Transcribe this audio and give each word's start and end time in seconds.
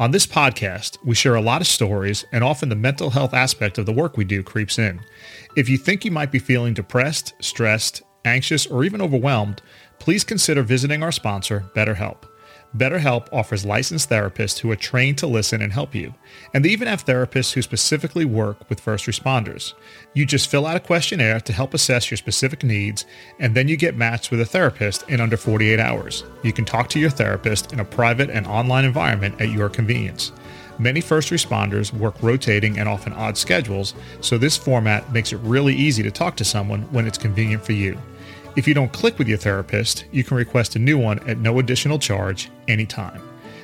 On 0.00 0.12
this 0.12 0.28
podcast, 0.28 0.96
we 1.04 1.16
share 1.16 1.34
a 1.34 1.40
lot 1.40 1.60
of 1.60 1.66
stories, 1.66 2.24
and 2.30 2.44
often 2.44 2.68
the 2.68 2.76
mental 2.76 3.10
health 3.10 3.34
aspect 3.34 3.78
of 3.78 3.86
the 3.86 3.92
work 3.92 4.16
we 4.16 4.24
do 4.24 4.44
creeps 4.44 4.78
in. 4.78 5.00
If 5.56 5.68
you 5.68 5.76
think 5.76 6.04
you 6.04 6.12
might 6.12 6.30
be 6.30 6.38
feeling 6.38 6.72
depressed, 6.72 7.34
stressed, 7.40 8.02
anxious, 8.24 8.64
or 8.64 8.84
even 8.84 9.02
overwhelmed, 9.02 9.60
please 9.98 10.22
consider 10.22 10.62
visiting 10.62 11.02
our 11.02 11.10
sponsor, 11.10 11.64
BetterHelp. 11.74 12.22
BetterHelp 12.76 13.28
offers 13.32 13.64
licensed 13.64 14.10
therapists 14.10 14.58
who 14.58 14.70
are 14.70 14.76
trained 14.76 15.16
to 15.18 15.26
listen 15.26 15.62
and 15.62 15.72
help 15.72 15.94
you. 15.94 16.14
And 16.52 16.62
they 16.62 16.68
even 16.68 16.86
have 16.86 17.04
therapists 17.04 17.52
who 17.52 17.62
specifically 17.62 18.26
work 18.26 18.68
with 18.68 18.80
first 18.80 19.06
responders. 19.06 19.72
You 20.12 20.26
just 20.26 20.50
fill 20.50 20.66
out 20.66 20.76
a 20.76 20.80
questionnaire 20.80 21.40
to 21.40 21.52
help 21.52 21.72
assess 21.72 22.10
your 22.10 22.18
specific 22.18 22.62
needs, 22.62 23.06
and 23.38 23.54
then 23.54 23.68
you 23.68 23.76
get 23.76 23.96
matched 23.96 24.30
with 24.30 24.40
a 24.40 24.46
therapist 24.46 25.08
in 25.08 25.20
under 25.20 25.38
48 25.38 25.80
hours. 25.80 26.24
You 26.42 26.52
can 26.52 26.66
talk 26.66 26.88
to 26.90 27.00
your 27.00 27.10
therapist 27.10 27.72
in 27.72 27.80
a 27.80 27.84
private 27.84 28.28
and 28.28 28.46
online 28.46 28.84
environment 28.84 29.40
at 29.40 29.50
your 29.50 29.70
convenience. 29.70 30.32
Many 30.78 31.00
first 31.00 31.30
responders 31.30 31.92
work 31.92 32.22
rotating 32.22 32.78
and 32.78 32.88
often 32.88 33.12
odd 33.14 33.36
schedules, 33.36 33.94
so 34.20 34.38
this 34.38 34.56
format 34.56 35.10
makes 35.12 35.32
it 35.32 35.38
really 35.38 35.74
easy 35.74 36.02
to 36.02 36.10
talk 36.10 36.36
to 36.36 36.44
someone 36.44 36.82
when 36.92 37.06
it's 37.06 37.18
convenient 37.18 37.64
for 37.64 37.72
you. 37.72 37.98
If 38.58 38.66
you 38.66 38.74
don't 38.74 38.92
click 38.92 39.18
with 39.20 39.28
your 39.28 39.38
therapist, 39.38 40.06
you 40.10 40.24
can 40.24 40.36
request 40.36 40.74
a 40.74 40.80
new 40.80 40.98
one 40.98 41.20
at 41.28 41.38
no 41.38 41.60
additional 41.60 41.96
charge 41.96 42.50
anytime. 42.66 43.22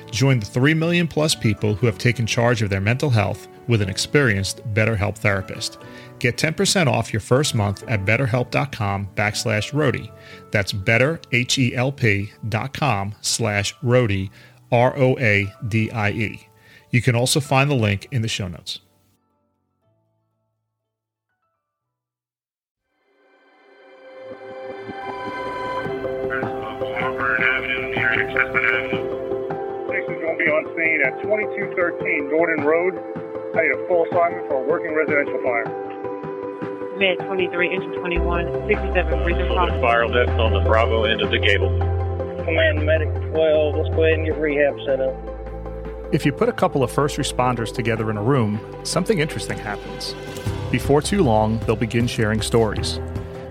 Join 0.09 0.39
the 0.39 0.45
3 0.45 0.73
million 0.73 1.05
plus 1.05 1.35
people 1.35 1.75
who 1.75 1.85
have 1.85 1.97
taken 1.97 2.25
charge 2.25 2.61
of 2.61 2.69
their 2.69 2.79
mental 2.79 3.09
health 3.09 3.49
with 3.67 3.81
an 3.81 3.89
experienced 3.89 4.65
BetterHelp 4.73 5.17
therapist. 5.17 5.79
Get 6.19 6.37
10% 6.37 6.87
off 6.87 7.11
your 7.11 7.19
first 7.19 7.53
month 7.53 7.83
at 7.89 8.05
betterhelp.com 8.05 9.09
backslash 9.15 9.73
Roadie. 9.73 10.13
That's 10.51 10.71
betterhelp.com 10.71 13.15
slash 13.19 13.75
Roadie, 13.83 14.29
R-O-A-D-I-E. 14.71 16.47
You 16.91 17.01
can 17.01 17.15
also 17.15 17.41
find 17.41 17.69
the 17.69 17.75
link 17.75 18.07
in 18.11 18.21
the 18.21 18.29
show 18.29 18.47
notes. 18.47 18.79
Scene 30.75 31.01
at 31.07 31.21
2213 31.23 32.29
Gordon 32.29 32.65
Road. 32.65 32.99
I 33.55 33.63
need 33.63 33.71
a 33.71 33.87
full 33.87 34.05
assignment 34.05 34.47
for 34.47 34.59
a 34.59 34.67
working 34.67 34.93
residential 34.93 35.39
fire. 35.41 35.67
Med 36.99 37.19
23, 37.25 37.73
Engine 37.73 37.93
21, 37.99 38.67
67, 38.67 39.23
Bridger 39.23 39.47
Cross. 39.47 39.69
Spiral 39.79 40.11
depth 40.11 40.39
on 40.39 40.53
the 40.53 40.61
Bravo 40.61 41.03
end 41.03 41.21
of 41.21 41.31
the 41.31 41.39
gable. 41.39 41.69
Command 42.45 42.85
Medic 42.85 43.09
12, 43.31 43.75
let's 43.75 43.89
go 43.95 44.03
ahead 44.03 44.19
and 44.19 44.27
get 44.27 44.37
rehab 44.37 44.75
set 44.85 45.01
up. 45.01 45.15
If 46.13 46.25
you 46.25 46.31
put 46.31 46.47
a 46.47 46.53
couple 46.53 46.83
of 46.83 46.91
first 46.91 47.17
responders 47.17 47.73
together 47.73 48.09
in 48.11 48.17
a 48.17 48.23
room, 48.23 48.59
something 48.83 49.19
interesting 49.19 49.57
happens. 49.57 50.15
Before 50.71 51.01
too 51.01 51.23
long, 51.23 51.59
they'll 51.59 51.75
begin 51.75 52.07
sharing 52.07 52.41
stories. 52.41 52.99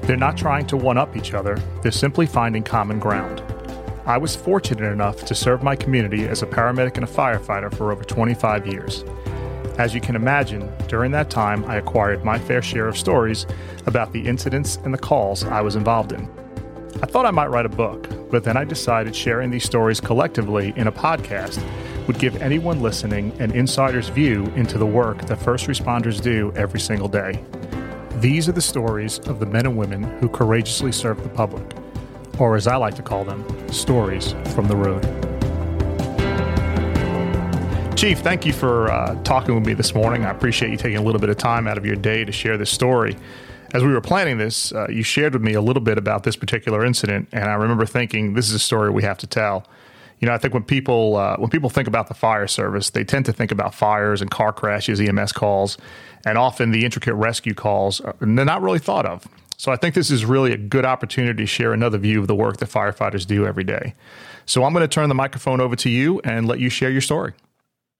They're 0.02 0.16
not 0.16 0.36
trying 0.36 0.66
to 0.68 0.76
one 0.76 0.96
up 0.96 1.16
each 1.16 1.34
other, 1.34 1.60
they're 1.82 1.92
simply 1.92 2.26
finding 2.26 2.62
common 2.62 2.98
ground. 2.98 3.43
I 4.06 4.18
was 4.18 4.36
fortunate 4.36 4.92
enough 4.92 5.24
to 5.24 5.34
serve 5.34 5.62
my 5.62 5.74
community 5.74 6.28
as 6.28 6.42
a 6.42 6.46
paramedic 6.46 6.96
and 6.96 7.04
a 7.04 7.10
firefighter 7.10 7.74
for 7.74 7.90
over 7.90 8.04
25 8.04 8.66
years. 8.66 9.02
As 9.78 9.94
you 9.94 10.00
can 10.02 10.14
imagine, 10.14 10.70
during 10.88 11.10
that 11.12 11.30
time, 11.30 11.64
I 11.64 11.76
acquired 11.76 12.22
my 12.22 12.38
fair 12.38 12.60
share 12.60 12.86
of 12.86 12.98
stories 12.98 13.46
about 13.86 14.12
the 14.12 14.26
incidents 14.26 14.76
and 14.84 14.92
the 14.92 14.98
calls 14.98 15.42
I 15.44 15.62
was 15.62 15.74
involved 15.74 16.12
in. 16.12 16.28
I 17.02 17.06
thought 17.06 17.24
I 17.24 17.30
might 17.30 17.48
write 17.48 17.64
a 17.64 17.70
book, 17.70 18.06
but 18.30 18.44
then 18.44 18.58
I 18.58 18.64
decided 18.64 19.16
sharing 19.16 19.50
these 19.50 19.64
stories 19.64 20.02
collectively 20.02 20.74
in 20.76 20.86
a 20.86 20.92
podcast 20.92 21.64
would 22.06 22.18
give 22.18 22.36
anyone 22.42 22.82
listening 22.82 23.32
an 23.40 23.52
insider's 23.52 24.10
view 24.10 24.44
into 24.54 24.76
the 24.76 24.86
work 24.86 25.24
that 25.26 25.40
first 25.40 25.66
responders 25.66 26.20
do 26.20 26.52
every 26.56 26.78
single 26.78 27.08
day. 27.08 27.42
These 28.16 28.50
are 28.50 28.52
the 28.52 28.60
stories 28.60 29.18
of 29.20 29.40
the 29.40 29.46
men 29.46 29.64
and 29.64 29.78
women 29.78 30.02
who 30.18 30.28
courageously 30.28 30.92
serve 30.92 31.22
the 31.22 31.30
public, 31.30 31.64
or 32.38 32.56
as 32.56 32.66
I 32.66 32.76
like 32.76 32.94
to 32.96 33.02
call 33.02 33.24
them, 33.24 33.44
stories 33.72 34.32
from 34.54 34.66
the 34.66 34.76
road. 34.76 35.02
Chief, 37.96 38.18
thank 38.18 38.44
you 38.44 38.52
for 38.52 38.90
uh, 38.90 39.14
talking 39.22 39.54
with 39.54 39.64
me 39.64 39.72
this 39.72 39.94
morning. 39.94 40.24
I 40.24 40.30
appreciate 40.30 40.70
you 40.70 40.76
taking 40.76 40.96
a 40.96 41.02
little 41.02 41.20
bit 41.20 41.30
of 41.30 41.38
time 41.38 41.66
out 41.66 41.78
of 41.78 41.86
your 41.86 41.96
day 41.96 42.24
to 42.24 42.32
share 42.32 42.58
this 42.58 42.70
story. 42.70 43.16
As 43.72 43.82
we 43.82 43.92
were 43.92 44.00
planning 44.00 44.36
this, 44.36 44.72
uh, 44.72 44.88
you 44.88 45.02
shared 45.02 45.32
with 45.32 45.42
me 45.42 45.54
a 45.54 45.60
little 45.60 45.82
bit 45.82 45.96
about 45.96 46.22
this 46.22 46.36
particular 46.36 46.84
incident, 46.84 47.28
and 47.32 47.44
I 47.44 47.54
remember 47.54 47.86
thinking, 47.86 48.34
this 48.34 48.48
is 48.48 48.54
a 48.54 48.58
story 48.58 48.90
we 48.90 49.04
have 49.04 49.18
to 49.18 49.26
tell. 49.26 49.66
You 50.20 50.28
know, 50.28 50.34
I 50.34 50.38
think 50.38 50.54
when 50.54 50.64
people 50.64 51.16
uh, 51.16 51.36
when 51.36 51.50
people 51.50 51.70
think 51.70 51.88
about 51.88 52.08
the 52.08 52.14
fire 52.14 52.46
service, 52.46 52.90
they 52.90 53.04
tend 53.04 53.26
to 53.26 53.32
think 53.32 53.52
about 53.52 53.74
fires 53.74 54.20
and 54.20 54.30
car 54.30 54.52
crashes, 54.52 55.00
EMS 55.00 55.32
calls, 55.32 55.76
and 56.24 56.38
often 56.38 56.70
the 56.70 56.84
intricate 56.84 57.14
rescue 57.14 57.54
calls 57.54 58.00
are 58.00 58.14
they're 58.20 58.44
not 58.44 58.62
really 58.62 58.78
thought 58.78 59.06
of. 59.06 59.26
So 59.56 59.72
I 59.72 59.76
think 59.76 59.94
this 59.94 60.10
is 60.10 60.24
really 60.24 60.52
a 60.52 60.56
good 60.56 60.84
opportunity 60.84 61.42
to 61.42 61.46
share 61.46 61.72
another 61.72 61.98
view 61.98 62.20
of 62.20 62.26
the 62.26 62.34
work 62.34 62.58
that 62.58 62.68
firefighters 62.68 63.26
do 63.26 63.46
every 63.46 63.64
day. 63.64 63.94
So 64.46 64.64
I'm 64.64 64.72
going 64.72 64.82
to 64.82 64.88
turn 64.88 65.08
the 65.08 65.14
microphone 65.14 65.60
over 65.60 65.76
to 65.76 65.88
you 65.88 66.20
and 66.24 66.46
let 66.46 66.58
you 66.58 66.68
share 66.68 66.90
your 66.90 67.00
story. 67.00 67.32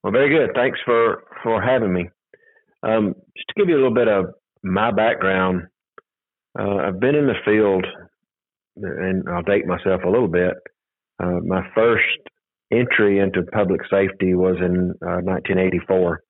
Well, 0.03 0.13
very 0.13 0.29
good. 0.29 0.55
Thanks 0.55 0.79
for 0.85 1.25
for 1.43 1.63
having 1.63 1.93
me. 1.93 2.11
Um, 2.83 3.15
just 3.37 3.49
to 3.49 3.55
give 3.57 3.69
you 3.69 3.77
a 3.77 3.81
little 3.81 3.95
bit 3.95 4.09
of 4.09 4.27
my 4.63 4.91
background, 4.91 5.63
uh, 6.59 6.77
I've 6.77 7.01
been 7.01 7.15
in 7.15 7.27
the 7.27 7.35
field, 7.45 7.87
and 8.77 9.25
I'll 9.29 9.43
date 9.43 9.67
myself 9.67 10.03
a 10.05 10.11
little 10.11 10.29
bit. 10.29 10.53
Uh, 11.23 11.41
my 11.45 11.63
first 11.75 12.05
entry 12.71 13.19
into 13.19 13.43
public 13.45 13.81
safety 13.91 14.35
was 14.35 14.57
in 14.59 14.91
uh, 15.03 15.23
1984. 15.23 16.23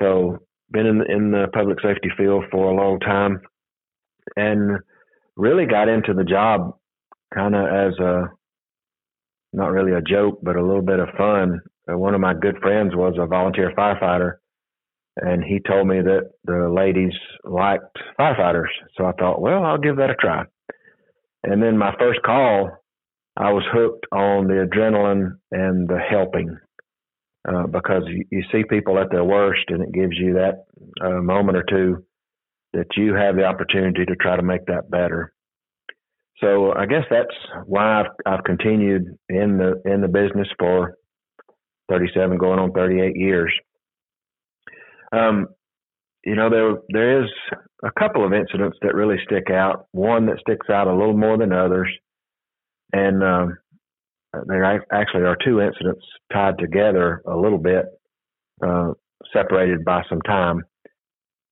So, 0.00 0.38
been 0.70 0.86
in 0.86 1.02
in 1.08 1.30
the 1.30 1.46
public 1.52 1.78
safety 1.80 2.10
field 2.16 2.44
for 2.50 2.70
a 2.70 2.74
long 2.74 2.98
time, 2.98 3.40
and 4.36 4.78
really 5.36 5.66
got 5.66 5.88
into 5.88 6.14
the 6.14 6.24
job 6.24 6.76
kind 7.34 7.54
of 7.54 7.66
as 7.66 7.98
a 7.98 8.24
not 9.52 9.70
really 9.70 9.92
a 9.92 10.02
joke, 10.02 10.38
but 10.42 10.56
a 10.56 10.64
little 10.64 10.82
bit 10.82 11.00
of 11.00 11.08
fun. 11.16 11.60
Uh, 11.90 11.96
one 11.96 12.14
of 12.14 12.20
my 12.20 12.34
good 12.34 12.58
friends 12.60 12.94
was 12.94 13.14
a 13.18 13.26
volunteer 13.26 13.72
firefighter, 13.76 14.34
and 15.16 15.42
he 15.42 15.60
told 15.66 15.86
me 15.86 16.02
that 16.02 16.30
the 16.44 16.68
ladies 16.68 17.14
liked 17.44 17.96
firefighters. 18.18 18.68
So 18.96 19.06
I 19.06 19.12
thought, 19.12 19.40
well, 19.40 19.64
I'll 19.64 19.78
give 19.78 19.96
that 19.96 20.10
a 20.10 20.14
try. 20.14 20.44
And 21.42 21.62
then 21.62 21.78
my 21.78 21.94
first 21.98 22.20
call, 22.22 22.70
I 23.36 23.52
was 23.52 23.64
hooked 23.72 24.06
on 24.12 24.46
the 24.46 24.66
adrenaline 24.66 25.38
and 25.52 25.88
the 25.88 25.98
helping 25.98 26.58
uh, 27.48 27.66
because 27.66 28.02
you, 28.08 28.24
you 28.30 28.42
see 28.52 28.64
people 28.68 28.98
at 28.98 29.10
their 29.10 29.24
worst, 29.24 29.64
and 29.68 29.82
it 29.82 29.92
gives 29.92 30.18
you 30.18 30.34
that 30.34 30.64
uh, 31.02 31.22
moment 31.22 31.56
or 31.56 31.64
two 31.68 32.04
that 32.76 32.96
you 32.96 33.14
have 33.14 33.36
the 33.36 33.44
opportunity 33.44 34.04
to 34.04 34.14
try 34.16 34.36
to 34.36 34.42
make 34.42 34.66
that 34.66 34.90
better. 34.90 35.32
So 36.40 36.74
I 36.74 36.84
guess 36.84 37.04
that's 37.10 37.34
why 37.64 38.00
I've, 38.00 38.10
I've 38.26 38.44
continued 38.44 39.16
in 39.28 39.56
the 39.56 39.80
in 39.90 40.02
the 40.02 40.08
business 40.08 40.48
for 40.58 40.94
37, 41.88 42.36
going 42.36 42.58
on 42.58 42.72
38 42.72 43.16
years. 43.16 43.52
Um, 45.12 45.46
you 46.24 46.34
know, 46.34 46.50
there 46.50 46.74
there 46.90 47.22
is 47.22 47.30
a 47.82 47.90
couple 47.98 48.26
of 48.26 48.34
incidents 48.34 48.76
that 48.82 48.94
really 48.94 49.16
stick 49.24 49.50
out. 49.50 49.86
One 49.92 50.26
that 50.26 50.40
sticks 50.40 50.68
out 50.68 50.88
a 50.88 50.94
little 50.94 51.16
more 51.16 51.38
than 51.38 51.52
others, 51.52 51.88
and 52.92 53.22
um, 53.22 53.56
there 54.46 54.64
actually 54.92 55.22
are 55.22 55.38
two 55.42 55.62
incidents 55.62 56.04
tied 56.30 56.58
together 56.58 57.22
a 57.26 57.36
little 57.36 57.58
bit, 57.58 57.86
uh, 58.62 58.90
separated 59.32 59.86
by 59.86 60.02
some 60.10 60.20
time. 60.22 60.62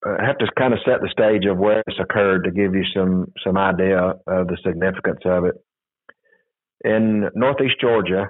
I 0.07 0.25
have 0.25 0.39
to 0.39 0.47
kind 0.59 0.75
of 0.75 0.81
set 0.85 1.01
the 1.01 1.09
stage 1.11 1.47
of 1.47 1.57
where 1.57 1.83
this 1.87 1.97
occurred 1.99 2.45
to 2.45 2.51
give 2.51 2.75
you 2.75 2.85
some 2.95 3.33
some 3.45 3.57
idea 3.57 3.99
of 3.99 4.49
the 4.49 4.59
significance 4.65 5.21
of 5.25 5.45
it. 5.45 5.55
In 6.85 7.31
Northeast 7.35 7.77
Georgia, 7.81 8.29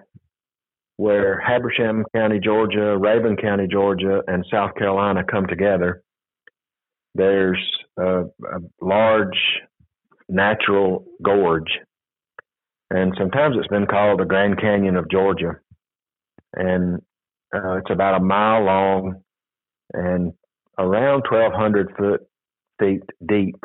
where 0.97 1.41
Habersham 1.41 2.05
County, 2.15 2.39
Georgia, 2.39 2.97
Rabun 2.97 3.41
County, 3.41 3.67
Georgia, 3.71 4.23
and 4.29 4.44
South 4.49 4.76
Carolina 4.76 5.25
come 5.29 5.49
together, 5.49 6.03
there's 7.17 7.61
a, 7.99 8.23
a 8.23 8.61
large 8.81 9.38
natural 10.29 11.05
gorge, 11.23 11.81
and 12.91 13.15
sometimes 13.19 13.56
it's 13.59 13.69
been 13.69 13.87
called 13.87 14.20
the 14.20 14.25
Grand 14.25 14.61
Canyon 14.61 14.97
of 14.97 15.11
Georgia, 15.11 15.59
and 16.55 17.00
uh, 17.53 17.79
it's 17.79 17.91
about 17.91 18.20
a 18.20 18.25
mile 18.25 18.62
long 18.62 19.23
and 19.93 20.32
around 20.79 21.25
1,200 21.31 21.93
foot 21.97 22.21
feet 22.79 23.03
deep. 23.26 23.56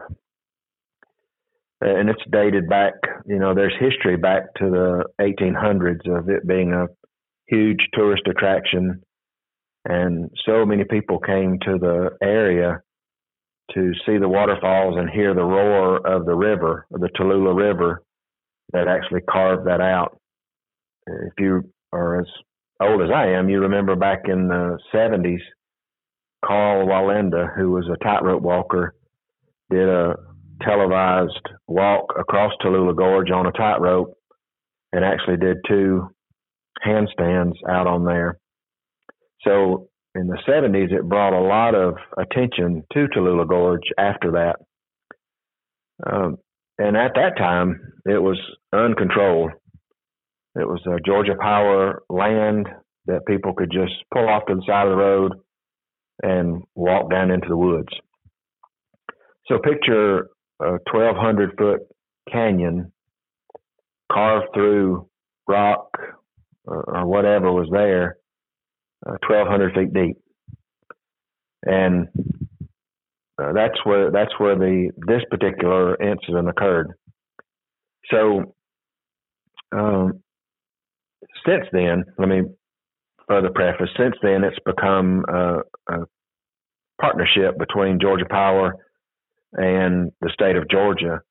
And 1.81 2.09
it's 2.09 2.21
dated 2.31 2.67
back, 2.67 2.93
you 3.25 3.39
know, 3.39 3.55
there's 3.55 3.73
history 3.79 4.17
back 4.17 4.53
to 4.57 4.69
the 4.69 5.05
1800s 5.21 6.07
of 6.17 6.29
it 6.29 6.45
being 6.45 6.73
a 6.73 6.87
huge 7.47 7.79
tourist 7.93 8.23
attraction. 8.27 9.01
And 9.85 10.29
so 10.45 10.65
many 10.65 10.83
people 10.83 11.19
came 11.19 11.57
to 11.61 11.77
the 11.79 12.09
area 12.21 12.81
to 13.73 13.93
see 14.05 14.17
the 14.17 14.27
waterfalls 14.27 14.95
and 14.97 15.09
hear 15.09 15.33
the 15.33 15.43
roar 15.43 16.05
of 16.05 16.25
the 16.25 16.35
river, 16.35 16.85
the 16.91 17.09
Tallulah 17.17 17.55
River, 17.55 18.01
that 18.73 18.87
actually 18.87 19.21
carved 19.21 19.67
that 19.67 19.79
out. 19.79 20.19
If 21.07 21.33
you 21.39 21.71
are 21.93 22.19
as 22.19 22.27
old 22.81 23.01
as 23.01 23.09
I 23.13 23.27
am, 23.29 23.49
you 23.49 23.61
remember 23.61 23.95
back 23.95 24.23
in 24.25 24.47
the 24.47 24.77
70s, 24.93 25.39
Karl 26.45 26.87
Wallenda, 26.87 27.55
who 27.55 27.71
was 27.71 27.89
a 27.91 28.03
tightrope 28.03 28.41
walker, 28.41 28.95
did 29.69 29.87
a 29.87 30.15
televised 30.61 31.47
walk 31.67 32.13
across 32.19 32.51
Tallulah 32.61 32.95
Gorge 32.95 33.31
on 33.31 33.45
a 33.45 33.51
tightrope 33.51 34.13
and 34.91 35.05
actually 35.05 35.37
did 35.37 35.57
two 35.67 36.09
handstands 36.85 37.53
out 37.69 37.87
on 37.87 38.05
there. 38.05 38.39
So 39.41 39.89
in 40.15 40.27
the 40.27 40.37
70s, 40.47 40.91
it 40.91 41.07
brought 41.07 41.33
a 41.33 41.41
lot 41.41 41.75
of 41.75 41.95
attention 42.17 42.83
to 42.93 43.07
Tallulah 43.07 43.47
Gorge 43.47 43.87
after 43.97 44.31
that. 44.31 44.55
Um, 46.11 46.37
and 46.77 46.95
at 46.95 47.11
that 47.15 47.37
time, 47.37 47.79
it 48.05 48.21
was 48.21 48.39
uncontrolled. 48.73 49.51
It 50.55 50.67
was 50.67 50.81
Georgia 51.05 51.35
Power 51.39 52.03
land 52.09 52.67
that 53.05 53.25
people 53.27 53.53
could 53.53 53.71
just 53.71 53.93
pull 54.13 54.27
off 54.27 54.45
to 54.47 54.55
the 54.55 54.63
side 54.65 54.87
of 54.87 54.91
the 54.91 54.97
road 54.97 55.33
and 56.21 56.63
walk 56.75 57.09
down 57.09 57.31
into 57.31 57.47
the 57.47 57.57
woods. 57.57 57.89
So 59.47 59.57
picture 59.59 60.29
a 60.61 60.71
1,200 60.91 61.51
foot 61.57 61.81
canyon 62.31 62.91
carved 64.11 64.47
through 64.53 65.07
rock 65.47 65.89
or, 66.65 67.05
whatever 67.05 67.51
was 67.51 67.67
there, 67.71 68.17
uh, 69.07 69.17
1,200 69.27 69.73
feet 69.73 69.93
deep, 69.93 70.17
and 71.63 72.07
uh, 73.41 73.53
that's 73.53 73.83
where 73.85 74.11
that's 74.11 74.37
where 74.37 74.55
the 74.55 74.91
this 75.07 75.21
particular 75.31 75.99
incident 76.01 76.49
occurred. 76.49 76.93
So 78.11 78.55
um, 79.71 80.21
since 81.45 81.65
then, 81.71 82.03
let 82.17 82.27
me 82.27 82.41
further 83.29 83.51
preface. 83.53 83.89
Since 83.97 84.15
then, 84.21 84.43
it's 84.43 84.57
become 84.65 85.23
a, 85.29 85.59
a 85.89 85.97
partnership 86.99 87.57
between 87.57 87.99
Georgia 88.01 88.25
Power 88.29 88.73
and 89.53 90.11
the 90.21 90.31
state 90.33 90.55
of 90.55 90.69
Georgia. 90.69 91.21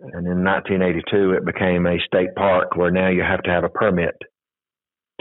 And 0.00 0.26
in 0.26 0.44
1982, 0.44 1.32
it 1.32 1.44
became 1.44 1.86
a 1.86 1.98
state 2.06 2.34
park 2.36 2.76
where 2.76 2.90
now 2.90 3.10
you 3.10 3.22
have 3.22 3.42
to 3.42 3.50
have 3.50 3.64
a 3.64 3.68
permit 3.68 4.14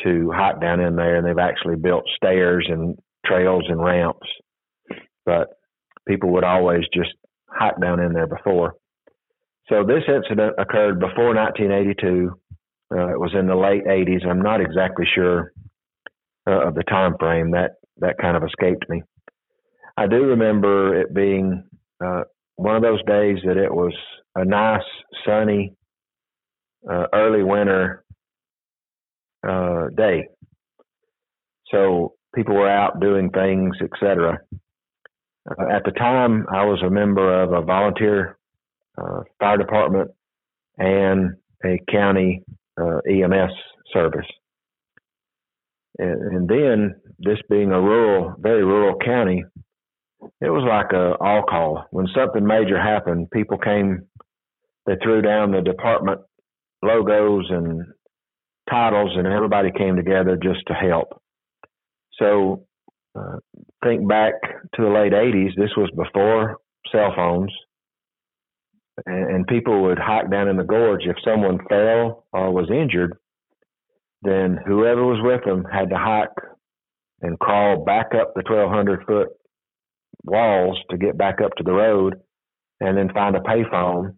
to 0.03 0.31
hike 0.33 0.61
down 0.61 0.79
in 0.79 0.95
there. 0.95 1.17
And 1.17 1.27
they've 1.27 1.37
actually 1.37 1.75
built 1.75 2.03
stairs 2.15 2.65
and 2.69 2.97
trails 3.25 3.65
and 3.67 3.83
ramps. 3.83 4.27
But 5.25 5.47
people 6.07 6.31
would 6.33 6.45
always 6.45 6.83
just 6.93 7.09
hike 7.49 7.81
down 7.81 7.99
in 7.99 8.13
there 8.13 8.27
before. 8.27 8.75
So 9.67 9.83
this 9.83 10.03
incident 10.07 10.55
occurred 10.57 10.99
before 10.99 11.35
1982. 11.35 12.31
Uh, 12.91 13.09
it 13.09 13.19
was 13.19 13.35
in 13.37 13.47
the 13.47 13.55
late 13.55 13.85
80s. 13.85 14.25
I'm 14.25 14.41
not 14.41 14.61
exactly 14.61 15.05
sure 15.13 15.51
uh, 16.47 16.67
of 16.67 16.75
the 16.75 16.83
time 16.83 17.15
frame. 17.19 17.51
That 17.51 17.71
that 17.97 18.17
kind 18.19 18.37
of 18.37 18.43
escaped 18.43 18.89
me. 18.89 19.01
I 19.97 20.07
do 20.07 20.23
remember 20.23 20.99
it 21.01 21.13
being 21.13 21.63
uh, 22.03 22.23
one 22.55 22.75
of 22.75 22.81
those 22.81 23.03
days 23.05 23.39
that 23.45 23.57
it 23.57 23.73
was 23.73 23.93
a 24.35 24.45
nice, 24.45 24.83
sunny, 25.25 25.73
uh, 26.89 27.07
early 27.13 27.43
winter 27.43 28.03
uh, 29.47 29.87
day. 29.95 30.27
So 31.71 32.13
people 32.35 32.55
were 32.55 32.69
out 32.69 32.99
doing 33.01 33.29
things, 33.31 33.75
etc. 33.81 34.39
Uh, 35.49 35.65
at 35.71 35.83
the 35.83 35.91
time, 35.91 36.45
I 36.51 36.63
was 36.65 36.81
a 36.85 36.89
member 36.89 37.41
of 37.43 37.53
a 37.53 37.61
volunteer 37.61 38.37
uh, 38.97 39.21
fire 39.39 39.57
department 39.57 40.11
and 40.77 41.35
a 41.65 41.79
county 41.91 42.43
uh, 42.79 42.99
EMS 43.09 43.51
service. 43.93 44.25
And, 45.99 46.21
and 46.35 46.47
then, 46.49 46.95
this 47.19 47.39
being 47.49 47.71
a 47.71 47.81
rural, 47.81 48.33
very 48.39 48.63
rural 48.63 48.97
county, 48.97 49.43
it 50.41 50.49
was 50.49 50.65
like 50.67 50.93
a 50.93 51.15
all 51.19 51.43
call. 51.43 51.83
When 51.91 52.07
something 52.15 52.45
major 52.45 52.81
happened, 52.81 53.29
people 53.31 53.57
came, 53.57 54.07
they 54.85 54.95
threw 55.03 55.21
down 55.21 55.51
the 55.51 55.61
department 55.61 56.21
logos 56.81 57.47
and 57.49 57.83
titles, 58.69 59.11
and 59.17 59.27
everybody 59.27 59.71
came 59.77 59.97
together 59.97 60.37
just 60.41 60.61
to 60.67 60.73
help. 60.73 61.21
So, 62.17 62.65
uh, 63.17 63.37
think 63.83 64.07
back 64.07 64.33
to 64.75 64.81
the 64.81 64.89
late 64.89 65.11
80s, 65.11 65.55
this 65.57 65.71
was 65.75 65.89
before 65.97 66.57
cell 66.93 67.11
phones, 67.13 67.51
and, 69.05 69.35
and 69.35 69.47
people 69.47 69.83
would 69.83 69.99
hike 69.99 70.31
down 70.31 70.47
in 70.47 70.55
the 70.55 70.63
gorge. 70.63 71.01
If 71.03 71.17
someone 71.25 71.59
fell 71.67 72.25
or 72.31 72.53
was 72.53 72.69
injured, 72.71 73.17
then 74.21 74.59
whoever 74.65 75.05
was 75.05 75.19
with 75.21 75.43
them 75.45 75.65
had 75.71 75.89
to 75.89 75.97
hike 75.97 76.29
and 77.21 77.39
crawl 77.39 77.83
back 77.83 78.07
up 78.13 78.33
the 78.35 78.43
1,200 78.47 79.05
foot 79.05 79.29
walls 80.23 80.77
to 80.89 80.97
get 80.97 81.17
back 81.17 81.41
up 81.41 81.55
to 81.55 81.63
the 81.63 81.71
road 81.71 82.15
and 82.79 82.97
then 82.97 83.13
find 83.13 83.35
a 83.35 83.39
payphone 83.39 84.15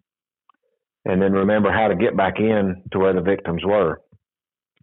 and 1.04 1.20
then 1.20 1.32
remember 1.32 1.72
how 1.72 1.88
to 1.88 1.96
get 1.96 2.16
back 2.16 2.38
in 2.38 2.82
to 2.92 2.98
where 2.98 3.12
the 3.12 3.20
victims 3.20 3.62
were. 3.64 4.00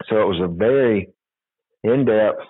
So 0.10 0.22
it 0.22 0.28
was 0.28 0.42
a 0.42 0.48
very 0.48 1.10
in 1.84 2.06
depth 2.06 2.42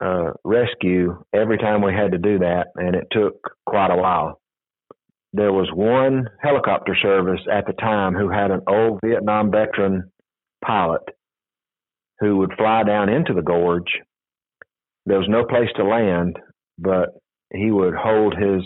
uh, 0.00 0.32
rescue 0.44 1.22
every 1.34 1.58
time 1.58 1.82
we 1.82 1.92
had 1.92 2.12
to 2.12 2.18
do 2.18 2.38
that, 2.40 2.68
and 2.76 2.94
it 2.94 3.06
took 3.10 3.34
quite 3.66 3.90
a 3.90 3.96
while. 3.96 4.40
There 5.32 5.52
was 5.52 5.68
one 5.72 6.28
helicopter 6.42 6.96
service 7.00 7.40
at 7.50 7.66
the 7.66 7.72
time 7.74 8.14
who 8.14 8.30
had 8.30 8.50
an 8.50 8.60
old 8.66 9.00
Vietnam 9.04 9.50
veteran 9.50 10.10
pilot 10.64 11.02
who 12.20 12.38
would 12.38 12.52
fly 12.56 12.82
down 12.84 13.08
into 13.08 13.34
the 13.34 13.42
gorge. 13.42 14.00
There 15.06 15.18
was 15.18 15.28
no 15.28 15.44
place 15.44 15.68
to 15.76 15.84
land, 15.84 16.36
but 16.78 17.10
he 17.52 17.70
would 17.70 17.94
hold 17.94 18.34
his 18.34 18.62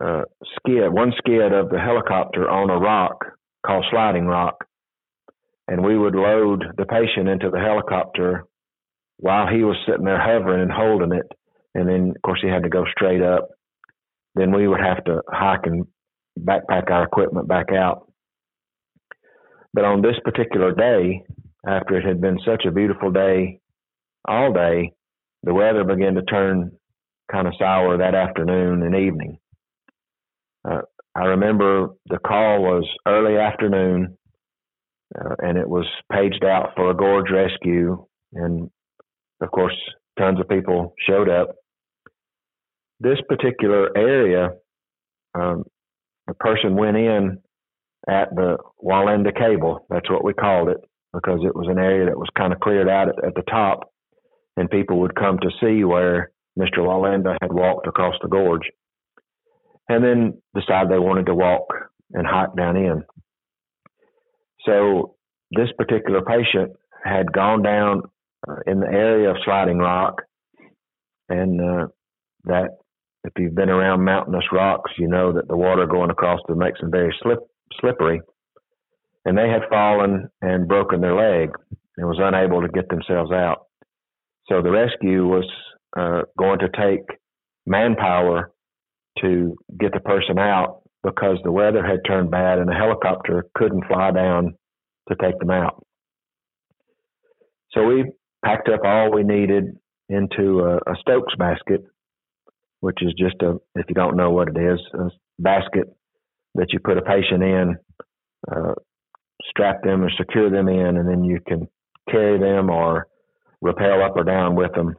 uh, 0.00 0.22
skid, 0.56 0.92
one 0.92 1.12
skid 1.18 1.52
of 1.52 1.70
the 1.70 1.78
helicopter 1.78 2.48
on 2.48 2.70
a 2.70 2.78
rock 2.78 3.24
called 3.66 3.86
Sliding 3.90 4.26
Rock, 4.26 4.64
and 5.66 5.84
we 5.84 5.98
would 5.98 6.14
load 6.14 6.64
the 6.76 6.86
patient 6.86 7.28
into 7.28 7.50
the 7.50 7.60
helicopter 7.60 8.44
while 9.18 9.46
he 9.46 9.62
was 9.62 9.76
sitting 9.86 10.04
there 10.04 10.20
hovering 10.20 10.62
and 10.62 10.72
holding 10.72 11.12
it. 11.12 11.26
And 11.74 11.88
then, 11.88 12.12
of 12.16 12.22
course, 12.22 12.40
he 12.42 12.48
had 12.48 12.62
to 12.62 12.68
go 12.68 12.84
straight 12.90 13.22
up. 13.22 13.48
Then 14.34 14.52
we 14.52 14.66
would 14.66 14.80
have 14.80 15.04
to 15.04 15.20
hike 15.28 15.64
and 15.66 15.86
backpack 16.38 16.90
our 16.90 17.04
equipment 17.04 17.48
back 17.48 17.66
out. 17.72 18.10
But 19.74 19.84
on 19.84 20.02
this 20.02 20.16
particular 20.24 20.72
day, 20.72 21.24
after 21.68 21.98
it 21.98 22.04
had 22.04 22.20
been 22.20 22.38
such 22.46 22.64
a 22.66 22.72
beautiful 22.72 23.10
day 23.10 23.60
all 24.26 24.52
day, 24.52 24.92
the 25.42 25.52
weather 25.52 25.84
began 25.84 26.14
to 26.14 26.22
turn 26.22 26.72
kind 27.30 27.46
of 27.46 27.52
sour 27.58 27.98
that 27.98 28.14
afternoon 28.14 28.82
and 28.82 28.96
evening. 28.96 29.38
Uh, 30.68 30.80
I 31.14 31.24
remember 31.24 31.88
the 32.08 32.18
call 32.18 32.62
was 32.62 32.88
early 33.06 33.36
afternoon, 33.36 34.16
uh, 35.14 35.34
and 35.40 35.58
it 35.58 35.68
was 35.68 35.84
paged 36.10 36.44
out 36.44 36.70
for 36.74 36.90
a 36.90 36.96
gorge 36.96 37.30
rescue, 37.30 38.06
and 38.32 38.70
of 39.42 39.50
course, 39.50 39.76
tons 40.18 40.40
of 40.40 40.48
people 40.48 40.94
showed 41.06 41.28
up. 41.28 41.50
This 43.00 43.18
particular 43.28 43.96
area, 43.96 44.50
um, 45.34 45.64
person 46.40 46.76
went 46.76 46.96
in 46.96 47.38
at 48.08 48.34
the 48.34 48.58
Wallenda 48.82 49.36
Cable. 49.36 49.86
That's 49.90 50.10
what 50.10 50.24
we 50.24 50.32
called 50.32 50.70
it 50.70 50.78
because 51.12 51.40
it 51.44 51.54
was 51.54 51.68
an 51.68 51.78
area 51.78 52.06
that 52.06 52.18
was 52.18 52.28
kind 52.36 52.52
of 52.52 52.60
cleared 52.60 52.88
out 52.88 53.08
at, 53.08 53.24
at 53.24 53.34
the 53.34 53.42
top, 53.42 53.92
and 54.56 54.70
people 54.70 55.00
would 55.00 55.14
come 55.14 55.38
to 55.38 55.50
see 55.60 55.84
where 55.84 56.32
Mr. 56.58 56.78
Wallenda 56.78 57.36
had 57.40 57.52
walked 57.52 57.86
across 57.86 58.14
the 58.22 58.28
gorge, 58.28 58.68
and 59.88 60.04
then 60.04 60.42
decided 60.54 60.90
they 60.90 60.98
wanted 60.98 61.26
to 61.26 61.34
walk 61.34 61.66
and 62.12 62.26
hike 62.26 62.54
down 62.56 62.76
in. 62.76 63.04
So 64.66 65.14
this 65.50 65.68
particular 65.78 66.22
patient 66.22 66.72
had 67.04 67.32
gone 67.32 67.62
down 67.62 68.02
uh, 68.46 68.56
in 68.66 68.80
the 68.80 68.86
area 68.86 69.30
of 69.30 69.36
Sliding 69.44 69.78
Rock, 69.78 70.22
and 71.28 71.60
uh, 71.60 71.86
that 72.44 72.70
if 73.24 73.32
you've 73.36 73.54
been 73.54 73.70
around 73.70 74.04
mountainous 74.04 74.44
rocks, 74.52 74.90
you 74.98 75.08
know 75.08 75.32
that 75.32 75.48
the 75.48 75.56
water 75.56 75.86
going 75.86 76.10
across 76.10 76.40
them 76.48 76.58
makes 76.58 76.80
them 76.80 76.90
very 76.90 77.14
slip, 77.22 77.40
slippery. 77.80 78.20
And 79.28 79.36
they 79.36 79.50
had 79.50 79.68
fallen 79.68 80.30
and 80.40 80.66
broken 80.66 81.02
their 81.02 81.14
leg 81.14 81.50
and 81.98 82.08
was 82.08 82.18
unable 82.18 82.62
to 82.62 82.68
get 82.68 82.88
themselves 82.88 83.30
out. 83.30 83.66
So 84.48 84.62
the 84.62 84.70
rescue 84.70 85.26
was 85.26 85.44
uh, 85.94 86.22
going 86.38 86.60
to 86.60 86.68
take 86.70 87.18
manpower 87.66 88.50
to 89.20 89.54
get 89.78 89.92
the 89.92 90.00
person 90.00 90.38
out 90.38 90.80
because 91.02 91.36
the 91.44 91.52
weather 91.52 91.86
had 91.86 91.98
turned 92.06 92.30
bad 92.30 92.58
and 92.58 92.70
the 92.70 92.74
helicopter 92.74 93.44
couldn't 93.54 93.84
fly 93.86 94.12
down 94.12 94.54
to 95.10 95.16
take 95.20 95.38
them 95.40 95.50
out. 95.50 95.84
So 97.72 97.84
we 97.84 98.04
packed 98.42 98.70
up 98.70 98.80
all 98.82 99.12
we 99.12 99.24
needed 99.24 99.76
into 100.08 100.60
a, 100.60 100.76
a 100.90 100.96
Stokes 101.02 101.34
basket, 101.38 101.82
which 102.80 103.02
is 103.02 103.12
just 103.18 103.42
a, 103.42 103.56
if 103.74 103.84
you 103.90 103.94
don't 103.94 104.16
know 104.16 104.30
what 104.30 104.48
it 104.48 104.56
is, 104.56 104.80
a 104.94 105.10
basket 105.38 105.84
that 106.54 106.68
you 106.72 106.78
put 106.82 106.96
a 106.96 107.02
patient 107.02 107.42
in, 107.42 107.76
uh, 108.50 108.72
strap 109.48 109.82
them 109.82 110.02
or 110.02 110.10
secure 110.10 110.50
them 110.50 110.68
in, 110.68 110.96
and 110.96 111.08
then 111.08 111.24
you 111.24 111.38
can 111.46 111.68
carry 112.10 112.38
them 112.38 112.70
or 112.70 113.06
rappel 113.60 114.02
up 114.02 114.16
or 114.16 114.24
down 114.24 114.54
with 114.54 114.72
them 114.72 114.94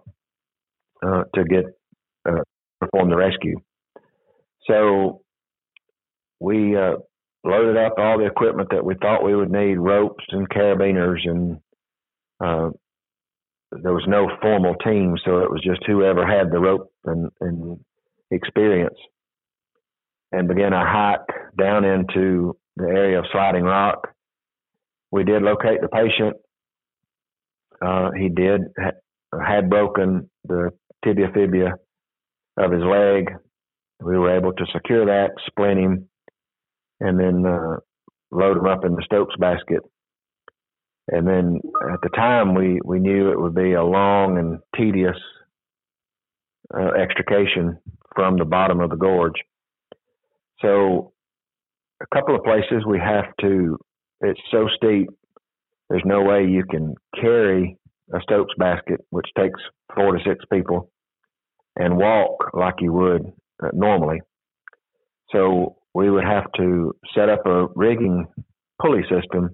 uh, 1.05 1.24
to 1.34 1.43
get 1.43 1.65
uh, 2.27 2.43
perform 2.79 3.10
the 3.10 3.15
rescue. 3.15 3.58
So 4.67 5.22
we 6.39 6.75
uh, 6.75 6.96
loaded 7.43 7.77
up 7.77 7.93
all 7.98 8.17
the 8.17 8.25
equipment 8.25 8.69
that 8.72 8.86
we 8.86 8.96
thought 8.96 9.24
we 9.24 9.36
would 9.36 9.51
need, 9.51 9.75
ropes 9.75 10.24
and 10.29 10.50
carabiners, 10.50 11.19
and 11.25 11.58
uh, 12.43 12.69
there 13.72 13.93
was 13.93 14.05
no 14.08 14.29
formal 14.41 14.75
team, 14.75 15.15
so 15.25 15.39
it 15.39 15.51
was 15.51 15.62
just 15.63 15.81
whoever 15.86 16.25
had 16.25 16.51
the 16.51 16.60
rope 16.60 16.91
and, 17.05 17.29
and 17.41 17.79
experience. 18.31 18.98
And 20.31 20.48
began 20.48 20.74
a 20.74 20.86
hike 20.86 21.19
down 21.58 21.86
into 21.86 22.55
the 22.75 22.86
area 22.86 23.19
of 23.19 23.25
Sliding 23.31 23.63
Rock. 23.63 24.10
We 25.12 25.24
did 25.24 25.42
locate 25.42 25.82
the 25.82 25.88
patient. 25.89 26.36
Uh, 27.82 28.12
he 28.18 28.30
did 28.30 28.62
ha- 28.78 29.42
had 29.46 29.70
broken 29.70 30.30
the 30.46 30.72
tibia 31.04 31.28
fibia 31.34 31.75
of 32.58 32.72
his 32.72 32.84
leg. 32.84 33.32
We 34.01 34.18
were 34.18 34.36
able 34.36 34.54
to 34.54 34.66
secure 34.74 35.06
that, 35.06 35.32
splint 35.48 35.80
him, 35.80 36.10
and 37.00 37.20
then 37.20 37.46
uh, 37.46 37.78
load 38.32 38.58
him 38.58 38.68
up 38.68 38.86
in 38.86 38.94
the 38.94 39.04
Stokes 39.06 39.36
basket. 39.38 39.82
And 41.12 41.28
then 41.28 41.60
at 41.92 42.01
the 42.01 42.10
time, 42.10 42.54
we, 42.54 42.80
we 42.86 43.00
knew 43.00 43.32
it 43.32 43.39
would 43.39 43.56
be 43.56 43.74
a 43.74 43.84
long 43.84 44.38
and 44.38 44.60
tedious 44.75 45.18
uh, 46.74 46.92
extrication 46.92 47.80
from 48.16 48.38
the 48.38 48.46
bottom 48.46 48.80
of 48.80 48.92
the 48.92 48.96
gorge. 48.96 49.42
So, 50.62 51.13
a 52.01 52.16
couple 52.16 52.36
of 52.36 52.44
places 52.44 52.86
we 52.88 53.00
have 53.00 53.25
to, 53.42 53.78
it's 54.22 54.42
so 54.52 54.68
steep, 54.76 55.10
there's 55.90 56.04
no 56.06 56.22
way 56.22 56.46
you 56.46 56.64
can 56.70 56.96
carry 57.20 57.78
a 58.14 58.20
Stokes 58.22 58.54
basket, 58.58 59.02
which 59.10 59.28
takes 59.38 59.60
four 59.96 60.12
to 60.16 60.24
six 60.26 60.44
people, 60.52 60.92
and 61.76 61.98
walk 61.98 62.52
like 62.54 62.76
you 62.80 62.92
would 62.94 63.32
uh, 63.64 63.70
normally. 63.74 64.22
So 65.32 65.78
we 65.94 66.10
would 66.10 66.26
have 66.26 66.46
to 66.58 66.94
set 67.16 67.30
up 67.30 67.46
a 67.46 67.68
rigging 67.76 68.28
pulley 68.82 69.04
system. 69.04 69.50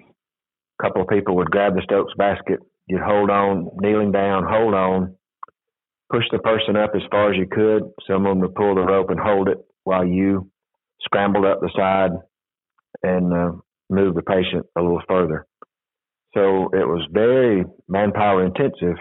A 0.00 0.82
couple 0.82 1.02
of 1.02 1.08
people 1.08 1.36
would 1.36 1.50
grab 1.50 1.74
the 1.74 1.82
Stokes 1.82 2.14
basket. 2.16 2.60
You'd 2.86 3.02
hold 3.02 3.30
on, 3.30 3.70
kneeling 3.80 4.12
down, 4.12 4.44
hold 4.48 4.74
on, 4.74 5.14
push 6.10 6.24
the 6.32 6.38
person 6.38 6.76
up 6.76 6.92
as 6.94 7.02
far 7.10 7.32
as 7.32 7.38
you 7.38 7.46
could. 7.46 7.82
Someone 8.08 8.40
would 8.40 8.54
pull 8.54 8.74
the 8.74 8.82
rope 8.82 9.10
and 9.10 9.20
hold 9.20 9.48
it 9.48 9.58
while 9.84 10.04
you 10.04 10.50
scrambled 11.02 11.44
up 11.46 11.60
the 11.60 11.70
side 11.76 12.10
and 13.02 13.32
uh, 13.32 13.52
move 13.90 14.14
the 14.14 14.22
patient 14.22 14.66
a 14.76 14.80
little 14.80 15.02
further. 15.08 15.46
So 16.34 16.70
it 16.72 16.86
was 16.86 17.06
very 17.10 17.64
manpower 17.88 18.44
intensive 18.44 18.96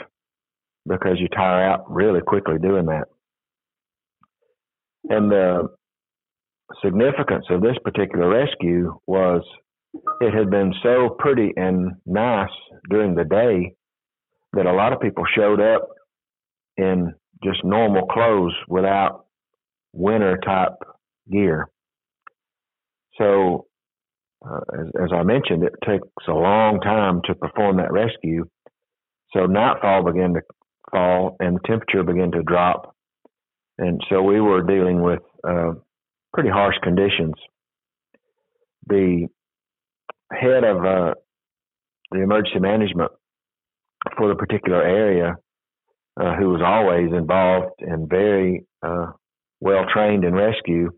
because 0.87 1.19
you 1.19 1.27
tire 1.29 1.63
out 1.63 1.91
really 1.91 2.21
quickly 2.21 2.55
doing 2.61 2.87
that. 2.87 3.05
And 5.09 5.31
the 5.31 5.69
significance 6.83 7.45
of 7.49 7.61
this 7.61 7.77
particular 7.83 8.29
rescue 8.29 8.99
was 9.07 9.43
it 10.21 10.33
had 10.33 10.49
been 10.49 10.73
so 10.83 11.15
pretty 11.17 11.51
and 11.55 11.93
nice 12.05 12.49
during 12.89 13.15
the 13.15 13.23
day 13.23 13.75
that 14.53 14.65
a 14.65 14.73
lot 14.73 14.93
of 14.93 14.99
people 14.99 15.23
showed 15.35 15.59
up 15.59 15.87
in 16.77 17.13
just 17.43 17.63
normal 17.63 18.05
clothes 18.07 18.53
without 18.67 19.25
winter 19.93 20.37
type 20.37 20.73
gear. 21.31 21.69
So, 23.17 23.65
uh, 24.47 24.59
as, 24.73 24.87
as, 25.03 25.09
I 25.13 25.23
mentioned, 25.23 25.63
it 25.63 25.73
takes 25.85 26.07
a 26.27 26.33
long 26.33 26.79
time 26.79 27.21
to 27.25 27.35
perform 27.35 27.77
that 27.77 27.91
rescue. 27.91 28.45
So 29.33 29.45
nightfall 29.45 30.03
began 30.03 30.33
to 30.33 30.41
fall 30.91 31.35
and 31.39 31.57
the 31.57 31.67
temperature 31.67 32.03
began 32.03 32.31
to 32.31 32.43
drop. 32.43 32.95
And 33.77 34.01
so 34.09 34.21
we 34.21 34.39
were 34.39 34.61
dealing 34.63 35.01
with 35.01 35.19
uh, 35.47 35.71
pretty 36.33 36.49
harsh 36.49 36.75
conditions. 36.81 37.33
The 38.87 39.27
head 40.31 40.63
of 40.63 40.85
uh, 40.85 41.13
the 42.11 42.21
emergency 42.23 42.59
management 42.59 43.11
for 44.17 44.29
the 44.29 44.35
particular 44.35 44.81
area, 44.81 45.35
uh, 46.19 46.35
who 46.35 46.49
was 46.49 46.61
always 46.65 47.11
involved 47.11 47.73
and 47.79 48.09
very 48.09 48.65
uh, 48.81 49.07
well 49.59 49.85
trained 49.93 50.23
in 50.23 50.33
rescue, 50.33 50.91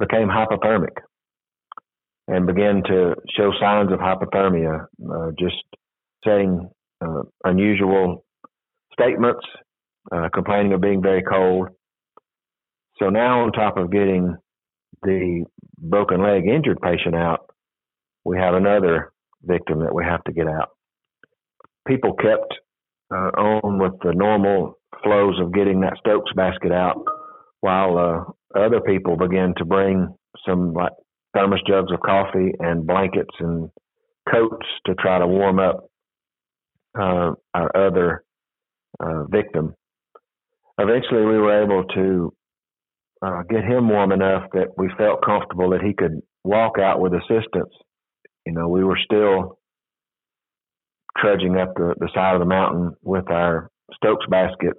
became 0.00 0.28
hypothermic 0.28 0.96
and 2.28 2.46
began 2.46 2.82
to 2.86 3.14
show 3.36 3.52
signs 3.60 3.92
of 3.92 3.98
hypothermia, 3.98 4.86
uh, 5.10 5.30
just 5.38 5.62
saying 6.24 6.68
uh, 7.04 7.22
unusual 7.44 8.24
statements, 8.92 9.44
uh, 10.12 10.28
complaining 10.32 10.72
of 10.72 10.80
being 10.80 11.02
very 11.02 11.22
cold. 11.22 11.68
So 12.98 13.10
now, 13.10 13.42
on 13.42 13.52
top 13.52 13.76
of 13.76 13.90
getting 13.90 14.36
the 15.02 15.44
broken 15.78 16.22
leg 16.22 16.46
injured 16.46 16.80
patient 16.80 17.14
out, 17.14 17.50
we 18.24 18.38
have 18.38 18.54
another 18.54 19.12
victim 19.42 19.80
that 19.80 19.94
we 19.94 20.04
have 20.04 20.24
to 20.24 20.32
get 20.32 20.46
out. 20.46 20.70
People 21.86 22.14
kept 22.14 22.54
uh, 23.12 23.30
on 23.36 23.78
with 23.78 23.92
the 24.02 24.14
normal 24.14 24.78
flows 25.02 25.38
of 25.40 25.52
getting 25.52 25.80
that 25.80 25.98
Stokes 25.98 26.32
basket 26.34 26.72
out, 26.72 27.04
while 27.60 27.98
uh, 27.98 28.58
other 28.58 28.80
people 28.80 29.16
began 29.16 29.54
to 29.58 29.64
bring 29.64 30.14
some 30.46 30.72
like 30.72 30.92
thermos 31.34 31.60
jugs 31.66 31.92
of 31.92 32.00
coffee 32.00 32.52
and 32.58 32.86
blankets 32.86 33.34
and 33.40 33.70
coats 34.30 34.66
to 34.86 34.94
try 34.94 35.18
to 35.18 35.26
warm 35.26 35.58
up 35.58 35.88
uh, 36.98 37.32
our 37.54 37.76
other 37.76 38.24
uh, 39.00 39.24
victim. 39.24 39.74
Eventually, 40.78 41.24
we 41.24 41.38
were 41.38 41.62
able 41.62 41.84
to 41.94 42.32
uh, 43.24 43.42
get 43.48 43.64
him 43.64 43.88
warm 43.88 44.12
enough 44.12 44.44
that 44.52 44.68
we 44.76 44.88
felt 44.98 45.24
comfortable 45.24 45.70
that 45.70 45.82
he 45.82 45.94
could 45.94 46.20
walk 46.42 46.78
out 46.78 47.00
with 47.00 47.12
assistance. 47.14 47.72
You 48.46 48.52
know, 48.52 48.68
we 48.68 48.84
were 48.84 48.98
still 49.04 49.58
trudging 51.18 51.56
up 51.56 51.74
the, 51.74 51.94
the 51.98 52.10
side 52.14 52.34
of 52.34 52.40
the 52.40 52.46
mountain 52.46 52.92
with 53.02 53.30
our 53.30 53.70
Stokes 53.94 54.26
basket, 54.28 54.74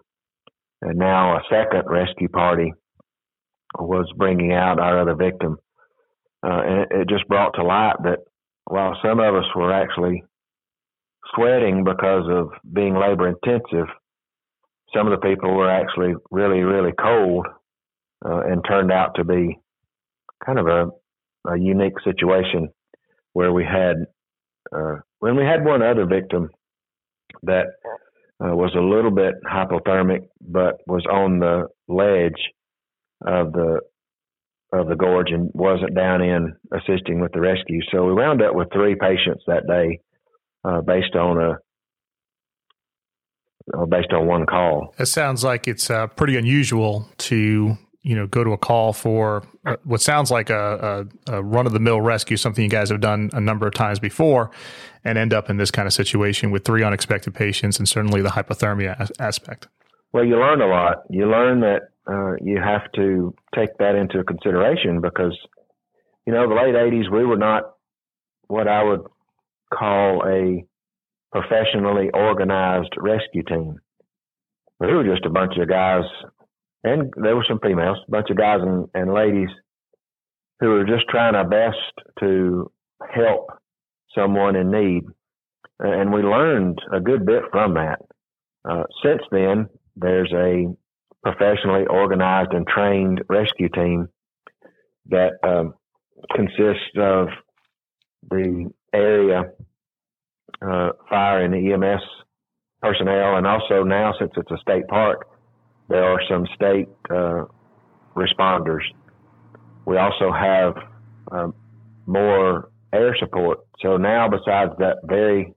and 0.82 0.98
now 0.98 1.38
a 1.38 1.42
second 1.50 1.84
rescue 1.88 2.30
party 2.30 2.74
was 3.78 4.06
bringing 4.18 4.54
out 4.54 4.80
our 4.80 5.02
other 5.02 5.16
victim. 5.16 5.58
Uh, 6.46 6.62
and 6.62 6.92
it, 6.92 7.10
just 7.10 7.28
brought 7.28 7.56
to 7.56 7.64
light 7.64 7.96
that 8.04 8.20
while 8.66 8.96
some 9.04 9.20
of 9.20 9.34
us 9.36 9.46
were 9.56 9.74
actually 9.74 10.24
sweating 11.34 11.84
because 11.84 12.26
of 12.30 12.50
being 12.72 12.94
labor 12.96 13.28
intensive, 13.28 13.88
some 14.96 15.08
of 15.08 15.20
the 15.20 15.28
people 15.28 15.56
were 15.56 15.72
actually 15.72 16.14
really, 16.30 16.60
really 16.60 16.92
cold 16.92 17.48
uh, 18.24 18.42
and 18.42 18.64
turned 18.68 18.92
out 18.92 19.16
to 19.16 19.24
be 19.24 19.58
kind 20.46 20.60
of 20.60 20.68
a, 20.68 20.88
a 21.50 21.58
unique 21.58 22.00
situation 22.04 22.70
where 23.34 23.52
we 23.52 23.64
had 23.64 23.96
uh, 24.76 24.96
when 25.20 25.36
we 25.36 25.44
had 25.44 25.66
one 25.66 25.82
other 25.82 26.06
victim 26.06 26.50
that 27.44 27.66
uh, 28.44 28.56
was 28.56 28.74
a 28.76 28.82
little 28.82 29.12
bit 29.12 29.36
hypothermic, 29.50 30.28
but 30.42 30.76
was 30.88 31.06
on 31.10 31.40
the 31.40 31.68
ledge 31.88 32.52
of 33.26 33.54
the 33.54 33.80
of 34.74 34.88
the 34.88 34.96
gorge 34.96 35.32
and 35.32 35.50
wasn't 35.54 35.96
down 35.96 36.22
in 36.22 36.54
assisting 36.74 37.20
with 37.20 37.32
the 37.32 37.40
rescue. 37.40 37.80
So 37.92 38.06
we 38.06 38.14
wound 38.14 38.42
up 38.42 38.56
with 38.56 38.68
three 38.74 38.96
patients 38.96 39.44
that 39.48 39.68
day, 39.68 40.00
uh, 40.64 40.82
based 40.82 41.16
on 41.16 41.42
a 41.42 41.56
uh, 43.74 43.86
based 43.86 44.14
on 44.14 44.28
one 44.28 44.46
call. 44.46 44.94
It 45.00 45.08
sounds 45.08 45.44
like 45.44 45.68
it's 45.68 45.90
uh, 45.90 46.08
pretty 46.08 46.38
unusual 46.38 47.08
to 47.18 47.78
you 48.04 48.16
know 48.16 48.28
go 48.28 48.44
to 48.44 48.52
a 48.52 48.58
call 48.58 48.94
for 48.94 49.44
uh, 49.66 49.78
what 49.84 50.02
sounds 50.02 50.30
like 50.30 50.50
a, 50.50 51.08
a, 51.28 51.38
a 51.38 51.44
run 51.44 51.66
of 51.66 51.74
the 51.74 51.80
mill 51.80 52.02
rescue, 52.02 52.38
something 52.38 52.64
you 52.64 52.70
guys 52.70 52.90
have 52.90 53.02
done 53.02 53.30
a 53.34 53.42
number 53.42 53.66
of 53.68 53.74
times 53.74 54.00
before, 54.00 54.52
and 55.04 55.18
end 55.18 55.34
up 55.34 55.50
in 55.50 55.58
this 55.58 55.72
kind 55.72 55.88
of 55.88 55.94
situation 55.94 56.52
with 56.52 56.64
three 56.64 56.84
unexpected 56.84 57.34
patients 57.34 57.80
and 57.80 57.90
certainly 57.90 58.22
the 58.22 58.30
hypothermia 58.30 59.00
as- 59.00 59.12
aspect. 59.20 59.68
Well, 60.14 60.24
you 60.24 60.38
learn 60.38 60.62
a 60.62 60.68
lot. 60.68 61.04
You 61.10 61.30
learn 61.30 61.62
that 61.62 61.90
uh, 62.10 62.34
you 62.42 62.60
have 62.62 62.92
to 62.96 63.34
take 63.54 63.78
that 63.80 63.96
into 63.96 64.24
consideration 64.24 65.02
because 65.02 65.38
you 66.26 66.34
know 66.34 66.48
the 66.48 66.56
late 66.56 66.76
'80s 66.76 67.12
we 67.12 67.26
were 67.26 67.38
not 67.38 67.64
what 68.48 68.68
I 68.68 68.84
would 68.84 69.02
call 69.74 70.24
a 70.28 70.64
professionally 71.32 72.10
organized 72.14 72.94
rescue 72.98 73.44
team. 73.44 73.80
We 74.80 74.94
were 74.94 75.04
just 75.04 75.26
a 75.26 75.30
bunch 75.30 75.58
of 75.58 75.68
guys 75.68 76.04
and 76.86 77.12
there 77.18 77.36
were 77.36 77.46
some 77.50 77.60
females, 77.60 77.98
a 78.08 78.12
bunch 78.12 78.30
of 78.30 78.38
guys 78.38 78.60
and, 78.62 78.88
and 78.94 79.12
ladies 79.12 79.50
who 80.60 80.68
were 80.70 80.86
just 80.86 81.10
trying 81.10 81.34
our 81.34 81.48
best 81.48 81.78
to 82.20 82.72
help 83.12 83.48
someone 84.16 84.56
in 84.56 84.70
need. 84.70 85.04
And 85.80 86.14
we 86.14 86.22
learned 86.22 86.78
a 86.94 87.00
good 87.00 87.26
bit 87.26 87.42
from 87.52 87.74
that. 87.74 88.00
Uh, 88.70 88.84
since 89.04 89.22
then, 89.32 89.68
there's 89.96 90.32
a 90.32 90.68
professionally 91.26 91.88
organized 91.90 92.54
and 92.54 92.68
trained 92.68 93.24
rescue 93.28 93.68
team 93.70 94.08
that 95.08 95.32
um, 95.44 95.74
consists 96.36 96.94
of 96.98 97.30
the 98.30 98.70
area 98.94 99.42
uh, 100.62 100.90
fire 101.10 101.44
and 101.44 101.56
EMS 101.56 102.02
personnel, 102.80 103.38
and 103.38 103.48
also 103.48 103.84
now 103.84 104.14
since 104.20 104.32
it's 104.38 104.52
a 104.52 104.58
state 104.58 104.88
park, 104.88 105.28
there 105.90 106.04
are 106.04 106.22
some 106.30 106.46
state 106.54 106.90
uh, 107.10 107.46
responders. 108.16 108.84
We 109.86 109.98
also 109.98 110.32
have 110.32 110.76
um, 111.32 111.56
more 112.06 112.70
air 112.94 113.16
support. 113.20 113.60
So 113.82 113.98
now, 113.98 114.30
besides 114.30 114.74
that 114.78 114.98
very 115.04 115.56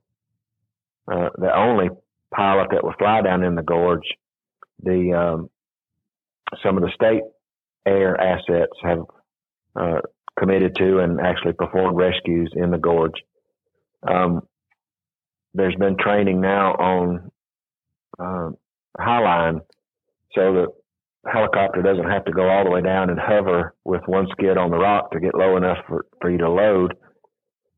uh, 1.11 1.29
the 1.37 1.55
only 1.55 1.89
pilot 2.33 2.69
that 2.71 2.83
would 2.83 2.95
fly 2.97 3.21
down 3.21 3.43
in 3.43 3.53
the 3.53 3.63
gorge, 3.63 4.07
the 4.83 5.13
um, 5.13 5.49
some 6.63 6.77
of 6.77 6.83
the 6.83 6.91
state 6.93 7.21
air 7.85 8.19
assets 8.19 8.73
have 8.83 8.99
uh, 9.75 9.99
committed 10.37 10.75
to 10.75 10.99
and 10.99 11.19
actually 11.19 11.53
performed 11.53 11.97
rescues 11.97 12.51
in 12.55 12.71
the 12.71 12.77
gorge. 12.77 13.23
Um, 14.07 14.41
there's 15.53 15.75
been 15.75 15.97
training 15.97 16.41
now 16.41 16.73
on 16.73 17.31
uh, 18.19 18.49
highline 18.99 19.61
so 20.35 20.53
the 20.53 20.67
helicopter 21.29 21.81
doesn't 21.81 22.09
have 22.09 22.25
to 22.25 22.31
go 22.31 22.47
all 22.47 22.63
the 22.63 22.69
way 22.69 22.81
down 22.81 23.09
and 23.09 23.19
hover 23.19 23.75
with 23.83 24.01
one 24.05 24.27
skid 24.31 24.57
on 24.57 24.71
the 24.71 24.77
rock 24.77 25.11
to 25.11 25.19
get 25.19 25.35
low 25.35 25.57
enough 25.57 25.77
for, 25.87 26.05
for 26.21 26.29
you 26.29 26.37
to 26.37 26.49
load. 26.49 26.93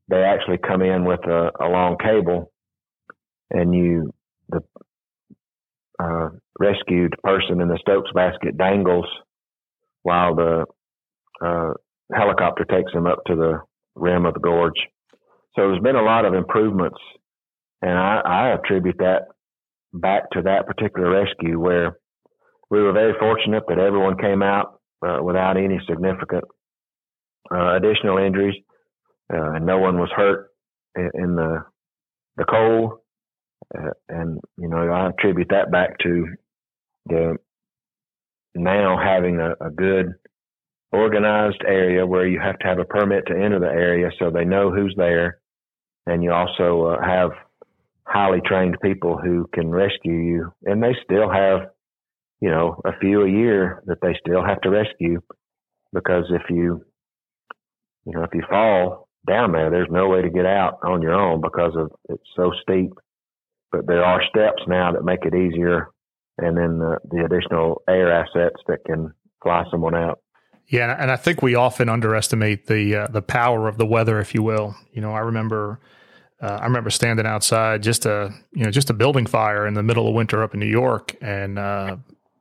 They 0.08 0.22
actually 0.22 0.58
come 0.58 0.82
in 0.82 1.04
with 1.04 1.20
a, 1.26 1.50
a 1.60 1.68
long 1.68 1.96
cable 1.98 2.52
and 3.50 3.74
you, 3.74 4.12
the 4.48 4.60
uh, 6.02 6.28
rescued 6.58 7.14
person 7.22 7.60
in 7.60 7.68
the 7.68 7.78
Stokes 7.80 8.10
basket 8.14 8.56
dangles 8.56 9.06
while 10.02 10.34
the 10.34 10.64
uh, 11.44 11.72
helicopter 12.12 12.64
takes 12.64 12.92
them 12.92 13.06
up 13.06 13.20
to 13.26 13.36
the 13.36 13.60
rim 13.94 14.26
of 14.26 14.34
the 14.34 14.40
gorge. 14.40 14.80
So 15.54 15.68
there's 15.68 15.82
been 15.82 15.96
a 15.96 16.02
lot 16.02 16.24
of 16.24 16.34
improvements, 16.34 16.98
and 17.82 17.92
I, 17.92 18.20
I 18.24 18.54
attribute 18.54 18.96
that 18.98 19.22
back 19.92 20.30
to 20.30 20.42
that 20.42 20.66
particular 20.66 21.10
rescue 21.10 21.60
where 21.60 21.98
we 22.70 22.82
were 22.82 22.92
very 22.92 23.12
fortunate 23.18 23.64
that 23.68 23.78
everyone 23.78 24.16
came 24.16 24.42
out 24.42 24.80
uh, 25.06 25.18
without 25.22 25.56
any 25.56 25.78
significant 25.88 26.44
uh, 27.54 27.76
additional 27.76 28.18
injuries, 28.18 28.54
uh, 29.32 29.52
and 29.52 29.66
no 29.66 29.78
one 29.78 29.98
was 29.98 30.10
hurt 30.16 30.48
in, 30.96 31.10
in 31.14 31.36
the 31.36 31.64
the 32.36 32.44
cold. 32.44 33.01
Uh, 33.76 33.90
and 34.08 34.40
you 34.58 34.68
know, 34.68 34.76
I 34.76 35.08
attribute 35.08 35.48
that 35.50 35.70
back 35.70 35.98
to 36.02 36.26
the 37.06 37.36
now 38.54 38.98
having 39.02 39.40
a, 39.40 39.52
a 39.64 39.70
good 39.70 40.12
organized 40.92 41.62
area 41.66 42.06
where 42.06 42.26
you 42.26 42.38
have 42.38 42.58
to 42.58 42.66
have 42.66 42.78
a 42.78 42.84
permit 42.84 43.26
to 43.26 43.34
enter 43.34 43.58
the 43.58 43.66
area 43.66 44.10
so 44.18 44.30
they 44.30 44.44
know 44.44 44.70
who's 44.70 44.94
there. 44.96 45.38
And 46.06 46.22
you 46.22 46.32
also 46.32 46.92
uh, 46.92 47.02
have 47.02 47.30
highly 48.04 48.40
trained 48.44 48.76
people 48.82 49.16
who 49.16 49.48
can 49.54 49.70
rescue 49.70 50.12
you. 50.12 50.52
And 50.64 50.82
they 50.82 50.94
still 51.04 51.30
have, 51.30 51.70
you 52.40 52.50
know, 52.50 52.80
a 52.84 52.98
few 53.00 53.22
a 53.22 53.30
year 53.30 53.82
that 53.86 54.00
they 54.02 54.14
still 54.20 54.44
have 54.44 54.60
to 54.62 54.70
rescue 54.70 55.20
because 55.92 56.24
if 56.30 56.42
you, 56.50 56.84
you 58.04 58.12
know, 58.12 58.24
if 58.24 58.30
you 58.34 58.42
fall 58.48 59.08
down 59.26 59.52
there, 59.52 59.70
there's 59.70 59.88
no 59.90 60.08
way 60.08 60.22
to 60.22 60.30
get 60.30 60.46
out 60.46 60.78
on 60.84 61.00
your 61.00 61.14
own 61.14 61.40
because 61.40 61.72
of 61.76 61.90
it's 62.08 62.22
so 62.36 62.52
steep. 62.62 62.92
But 63.72 63.86
there 63.86 64.04
are 64.04 64.22
steps 64.28 64.62
now 64.68 64.92
that 64.92 65.02
make 65.02 65.24
it 65.24 65.34
easier 65.34 65.88
and 66.38 66.56
then 66.56 66.78
the, 66.78 66.98
the 67.10 67.24
additional 67.24 67.82
air 67.88 68.12
assets 68.12 68.60
that 68.66 68.84
can 68.84 69.12
fly 69.42 69.64
someone 69.70 69.94
out. 69.94 70.20
Yeah, 70.68 70.96
and 70.98 71.10
I 71.10 71.16
think 71.16 71.42
we 71.42 71.54
often 71.54 71.88
underestimate 71.88 72.66
the 72.66 72.96
uh, 72.96 73.06
the 73.08 73.20
power 73.20 73.68
of 73.68 73.78
the 73.78 73.86
weather, 73.86 74.20
if 74.20 74.34
you 74.34 74.42
will. 74.42 74.74
You 74.92 75.02
know, 75.02 75.12
I 75.12 75.18
remember 75.18 75.80
uh, 76.40 76.58
I 76.60 76.64
remember 76.64 76.88
standing 76.88 77.26
outside 77.26 77.82
just 77.82 78.06
a 78.06 78.30
you 78.52 78.64
know 78.64 78.70
just 78.70 78.88
a 78.88 78.94
building 78.94 79.26
fire 79.26 79.66
in 79.66 79.74
the 79.74 79.82
middle 79.82 80.08
of 80.08 80.14
winter 80.14 80.42
up 80.42 80.54
in 80.54 80.60
New 80.60 80.66
York, 80.66 81.16
and 81.20 81.58
uh, 81.58 81.96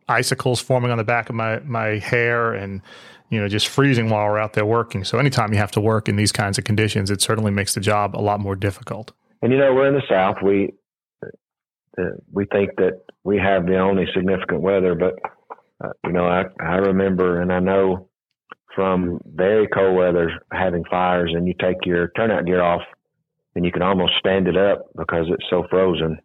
icicles 0.08 0.62
forming 0.62 0.92
on 0.92 0.98
the 0.98 1.04
back 1.04 1.30
of 1.30 1.36
my 1.36 1.60
my 1.62 1.98
hair, 1.98 2.54
and 2.54 2.82
you 3.30 3.42
know 3.42 3.48
just 3.48 3.68
freezing 3.68 4.10
while 4.10 4.26
we're 4.28 4.40
out 4.40 4.54
there 4.54 4.66
working. 4.66 5.04
So 5.04 5.18
anytime 5.18 5.52
you 5.52 5.58
have 5.58 5.72
to 5.72 5.82
work 5.82 6.08
in 6.08 6.16
these 6.16 6.32
kinds 6.32 6.58
of 6.58 6.64
conditions, 6.64 7.10
it 7.10 7.22
certainly 7.22 7.52
makes 7.52 7.74
the 7.74 7.82
job 7.82 8.16
a 8.16 8.22
lot 8.22 8.40
more 8.40 8.56
difficult. 8.56 9.12
And 9.42 9.52
you 9.52 9.58
know, 9.58 9.74
we're 9.74 9.88
in 9.88 9.96
the 9.96 10.04
South. 10.08 10.38
We 10.44 10.74
uh, 11.98 12.04
we 12.32 12.46
think 12.46 12.72
that 12.78 13.02
we 13.24 13.38
have 13.38 13.66
the 13.66 13.78
only 13.78 14.06
significant 14.14 14.62
weather, 14.62 14.96
but 14.96 15.16
uh, 15.84 15.92
you 16.06 16.12
know, 16.12 16.26
I 16.26 16.44
I 16.60 16.76
remember, 16.76 17.42
and 17.42 17.52
I 17.52 17.60
know 17.60 18.08
from 18.76 19.20
very 19.26 19.68
cold 19.68 19.96
weather 19.96 20.32
having 20.52 20.84
fires, 20.86 21.32
and 21.36 21.48
you 21.48 21.54
take 21.60 21.78
your 21.86 22.10
turnout 22.16 22.46
gear 22.46 22.62
off, 22.62 22.82
and 23.56 23.66
you 23.66 23.72
can 23.72 23.82
almost 23.82 24.14
stand 24.20 24.48
it 24.48 24.58
up 24.58 24.90
because 24.96 25.28
it's 25.30 25.46
so 25.50 25.66
frozen. 25.70 26.20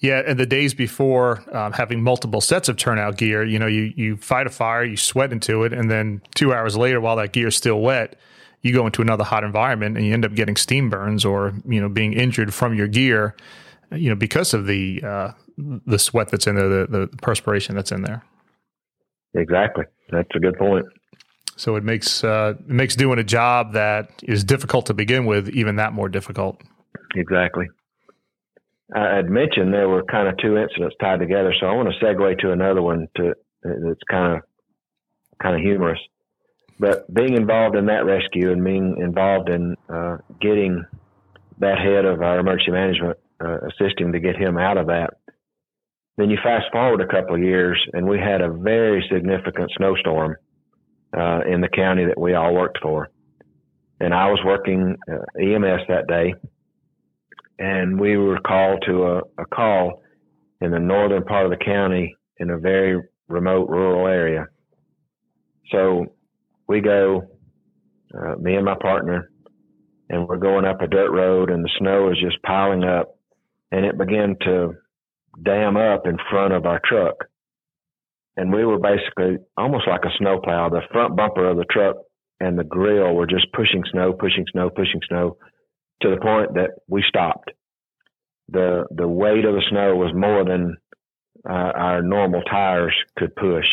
Yeah, 0.00 0.22
and 0.26 0.38
the 0.38 0.46
days 0.46 0.74
before 0.74 1.42
um, 1.56 1.72
having 1.72 2.02
multiple 2.02 2.40
sets 2.40 2.68
of 2.68 2.76
turnout 2.76 3.16
gear, 3.16 3.44
you 3.44 3.58
know, 3.58 3.66
you 3.66 3.92
you 3.96 4.16
fight 4.16 4.46
a 4.46 4.50
fire, 4.50 4.84
you 4.84 4.96
sweat 4.96 5.32
into 5.32 5.64
it, 5.64 5.72
and 5.72 5.90
then 5.90 6.20
two 6.34 6.52
hours 6.52 6.76
later, 6.76 7.00
while 7.00 7.16
that 7.16 7.32
gear 7.32 7.48
is 7.48 7.56
still 7.56 7.80
wet, 7.80 8.16
you 8.62 8.72
go 8.72 8.86
into 8.86 9.02
another 9.02 9.24
hot 9.24 9.44
environment, 9.44 9.96
and 9.96 10.06
you 10.06 10.12
end 10.12 10.24
up 10.24 10.34
getting 10.34 10.56
steam 10.56 10.90
burns 10.90 11.24
or 11.24 11.54
you 11.66 11.80
know 11.80 11.88
being 11.88 12.12
injured 12.12 12.52
from 12.52 12.74
your 12.74 12.88
gear, 12.88 13.34
you 13.92 14.08
know, 14.08 14.16
because 14.16 14.54
of 14.54 14.66
the 14.66 15.02
uh, 15.02 15.32
the 15.56 15.98
sweat 15.98 16.28
that's 16.28 16.46
in 16.46 16.56
there, 16.56 16.68
the, 16.68 16.86
the 16.86 17.06
perspiration 17.22 17.74
that's 17.74 17.92
in 17.92 18.02
there. 18.02 18.22
Exactly, 19.34 19.84
that's 20.10 20.28
a 20.34 20.38
good 20.38 20.56
point. 20.58 20.86
So 21.56 21.76
it 21.76 21.84
makes 21.84 22.22
uh, 22.22 22.54
it 22.58 22.68
makes 22.68 22.94
doing 22.94 23.18
a 23.18 23.24
job 23.24 23.72
that 23.72 24.22
is 24.22 24.44
difficult 24.44 24.86
to 24.86 24.94
begin 24.94 25.26
with 25.26 25.48
even 25.50 25.76
that 25.76 25.92
more 25.92 26.08
difficult. 26.08 26.62
Exactly. 27.16 27.66
I 28.94 29.16
had 29.16 29.28
mentioned 29.28 29.74
there 29.74 29.88
were 29.88 30.02
kind 30.04 30.28
of 30.28 30.36
two 30.38 30.56
incidents 30.56 30.96
tied 31.00 31.18
together, 31.18 31.52
so 31.60 31.66
I 31.66 31.74
want 31.74 31.88
to 31.92 32.04
segue 32.04 32.38
to 32.40 32.52
another 32.52 32.80
one 32.80 33.08
to 33.16 33.34
that's 33.62 34.00
kind 34.10 34.36
of 34.36 34.42
kind 35.42 35.56
of 35.56 35.62
humorous. 35.62 35.98
But 36.78 37.12
being 37.12 37.34
involved 37.34 37.76
in 37.76 37.86
that 37.86 38.04
rescue 38.04 38.52
and 38.52 38.64
being 38.64 38.98
involved 38.98 39.48
in 39.48 39.76
uh, 39.88 40.18
getting 40.40 40.84
that 41.58 41.78
head 41.78 42.04
of 42.04 42.22
our 42.22 42.38
emergency 42.38 42.70
management, 42.70 43.18
uh, 43.42 43.58
assisting 43.68 44.12
to 44.12 44.20
get 44.20 44.36
him 44.36 44.56
out 44.58 44.78
of 44.78 44.86
that. 44.86 45.14
Then 46.16 46.30
you 46.30 46.38
fast 46.42 46.66
forward 46.72 47.00
a 47.00 47.06
couple 47.06 47.36
of 47.36 47.42
years, 47.42 47.80
and 47.92 48.06
we 48.06 48.18
had 48.18 48.40
a 48.40 48.50
very 48.50 49.04
significant 49.10 49.70
snowstorm 49.76 50.36
uh, 51.16 51.40
in 51.48 51.60
the 51.60 51.68
county 51.68 52.04
that 52.06 52.18
we 52.18 52.34
all 52.34 52.54
worked 52.54 52.78
for. 52.82 53.08
And 54.00 54.12
I 54.12 54.30
was 54.30 54.40
working 54.44 54.96
uh, 55.10 55.40
EMS 55.40 55.82
that 55.88 56.06
day, 56.08 56.34
and 57.58 58.00
we 58.00 58.16
were 58.16 58.40
called 58.40 58.82
to 58.86 59.04
a, 59.04 59.18
a 59.38 59.46
call 59.52 60.02
in 60.60 60.70
the 60.70 60.78
northern 60.78 61.24
part 61.24 61.44
of 61.44 61.50
the 61.50 61.64
county 61.64 62.16
in 62.38 62.50
a 62.50 62.58
very 62.58 63.00
remote 63.28 63.68
rural 63.68 64.06
area. 64.06 64.46
So 65.70 66.06
we 66.66 66.80
go, 66.80 67.22
uh, 68.14 68.36
me 68.36 68.54
and 68.54 68.64
my 68.64 68.76
partner, 68.80 69.30
and 70.08 70.26
we're 70.26 70.38
going 70.38 70.64
up 70.64 70.80
a 70.80 70.86
dirt 70.86 71.10
road, 71.10 71.50
and 71.50 71.64
the 71.64 71.70
snow 71.78 72.10
is 72.10 72.18
just 72.20 72.42
piling 72.42 72.84
up, 72.84 73.17
and 73.70 73.84
it 73.84 73.98
began 73.98 74.36
to 74.42 74.74
dam 75.42 75.76
up 75.76 76.06
in 76.06 76.16
front 76.30 76.52
of 76.52 76.66
our 76.66 76.80
truck 76.84 77.16
and 78.38 78.52
we 78.52 78.64
were 78.64 78.78
basically 78.78 79.38
almost 79.56 79.88
like 79.88 80.04
a 80.04 80.16
snowplow. 80.16 80.70
The 80.70 80.82
front 80.92 81.16
bumper 81.16 81.48
of 81.48 81.56
the 81.56 81.66
truck 81.68 81.96
and 82.38 82.56
the 82.56 82.62
grill 82.62 83.14
were 83.14 83.26
just 83.26 83.52
pushing 83.52 83.82
snow, 83.90 84.12
pushing 84.12 84.44
snow, 84.52 84.70
pushing 84.70 85.00
snow 85.08 85.36
to 86.02 86.10
the 86.10 86.20
point 86.20 86.54
that 86.54 86.70
we 86.86 87.02
stopped. 87.08 87.50
The 88.48 88.84
the 88.92 89.08
weight 89.08 89.44
of 89.44 89.54
the 89.54 89.64
snow 89.68 89.96
was 89.96 90.14
more 90.14 90.44
than 90.44 90.76
uh, 91.50 91.72
our 91.74 92.00
normal 92.00 92.42
tires 92.42 92.94
could 93.18 93.34
push. 93.34 93.66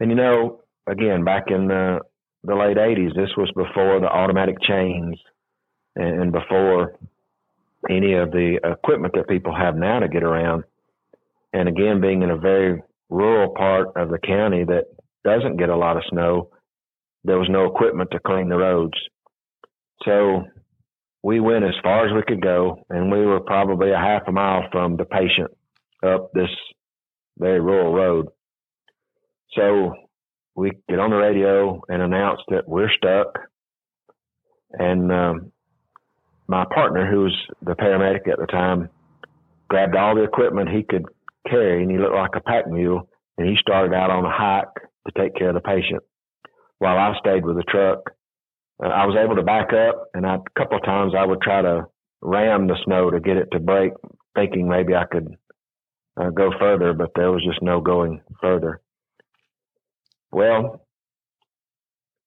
And 0.00 0.10
you 0.10 0.16
know, 0.16 0.62
again, 0.88 1.22
back 1.22 1.44
in 1.46 1.68
the 1.68 2.00
the 2.42 2.56
late 2.56 2.78
'80s, 2.78 3.14
this 3.14 3.30
was 3.36 3.50
before 3.54 4.00
the 4.00 4.08
automatic 4.08 4.56
chains 4.60 5.20
and 5.94 6.32
before 6.32 6.98
any 7.90 8.14
of 8.14 8.30
the 8.30 8.58
equipment 8.64 9.14
that 9.14 9.28
people 9.28 9.54
have 9.54 9.76
now 9.76 10.00
to 10.00 10.08
get 10.08 10.22
around. 10.22 10.64
And 11.52 11.68
again, 11.68 12.00
being 12.00 12.22
in 12.22 12.30
a 12.30 12.36
very 12.36 12.82
rural 13.08 13.54
part 13.54 13.88
of 13.96 14.10
the 14.10 14.18
county 14.18 14.64
that 14.64 14.84
doesn't 15.24 15.56
get 15.56 15.68
a 15.68 15.76
lot 15.76 15.96
of 15.96 16.02
snow, 16.10 16.50
there 17.24 17.38
was 17.38 17.48
no 17.50 17.64
equipment 17.64 18.10
to 18.12 18.20
clean 18.24 18.48
the 18.48 18.56
roads. 18.56 18.96
So 20.04 20.44
we 21.22 21.40
went 21.40 21.64
as 21.64 21.74
far 21.82 22.06
as 22.06 22.12
we 22.14 22.22
could 22.22 22.42
go, 22.42 22.84
and 22.88 23.10
we 23.10 23.24
were 23.24 23.40
probably 23.40 23.90
a 23.90 23.98
half 23.98 24.22
a 24.28 24.32
mile 24.32 24.62
from 24.70 24.96
the 24.96 25.04
patient 25.04 25.50
up 26.04 26.30
this 26.32 26.50
very 27.38 27.60
rural 27.60 27.92
road. 27.92 28.26
So 29.54 29.92
we 30.54 30.70
get 30.88 30.98
on 30.98 31.10
the 31.10 31.16
radio 31.16 31.80
and 31.88 32.02
announce 32.02 32.40
that 32.48 32.68
we're 32.68 32.90
stuck. 32.96 33.38
And 34.72 35.10
um, 35.10 35.52
my 36.48 36.64
partner, 36.72 37.10
who 37.10 37.24
was 37.24 37.34
the 37.62 37.74
paramedic 37.74 38.28
at 38.28 38.38
the 38.38 38.46
time, 38.46 38.88
grabbed 39.68 39.96
all 39.96 40.14
the 40.14 40.22
equipment 40.22 40.68
he 40.68 40.82
could 40.82 41.04
carry, 41.48 41.82
and 41.82 41.90
he 41.90 41.98
looked 41.98 42.14
like 42.14 42.36
a 42.36 42.40
pack 42.40 42.68
mule. 42.68 43.08
And 43.38 43.48
he 43.48 43.56
started 43.60 43.94
out 43.94 44.10
on 44.10 44.24
a 44.24 44.30
hike 44.30 44.74
to 45.06 45.12
take 45.20 45.34
care 45.34 45.50
of 45.50 45.54
the 45.54 45.60
patient, 45.60 46.02
while 46.78 46.96
I 46.96 47.14
stayed 47.18 47.44
with 47.44 47.56
the 47.56 47.64
truck. 47.64 48.12
Uh, 48.82 48.88
I 48.88 49.06
was 49.06 49.16
able 49.22 49.36
to 49.36 49.42
back 49.42 49.72
up, 49.72 50.08
and 50.14 50.26
I, 50.26 50.36
a 50.36 50.58
couple 50.58 50.78
of 50.78 50.84
times 50.84 51.12
I 51.16 51.24
would 51.24 51.42
try 51.42 51.62
to 51.62 51.86
ram 52.22 52.66
the 52.66 52.76
snow 52.84 53.10
to 53.10 53.20
get 53.20 53.36
it 53.36 53.48
to 53.52 53.60
break 53.60 53.92
thinking 54.36 54.68
maybe 54.68 54.94
I 54.94 55.04
could 55.10 55.36
uh, 56.20 56.30
go 56.30 56.50
further, 56.58 56.92
but 56.92 57.10
there 57.16 57.32
was 57.32 57.44
just 57.44 57.62
no 57.62 57.80
going 57.80 58.20
further. 58.40 58.80
Well, 60.30 60.86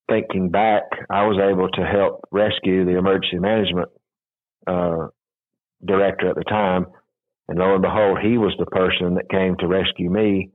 thinking 0.10 0.50
back, 0.50 0.84
I 1.10 1.26
was 1.28 1.40
able 1.40 1.70
to 1.70 1.86
help 1.86 2.28
rescue 2.32 2.84
the 2.84 2.98
emergency 2.98 3.40
management 3.40 3.90
uh, 4.67 5.08
director 5.86 6.30
at 6.30 6.36
the 6.36 6.43
time. 6.43 6.88
And 7.48 7.58
lo 7.58 7.74
and 7.74 7.82
behold, 7.82 8.19
he 8.22 8.38
was 8.38 8.54
the 8.60 8.65
person 8.65 9.15
that 9.15 9.30
came 9.30 9.56
to 9.58 9.67
rescue 9.67 10.10
me 10.10 10.52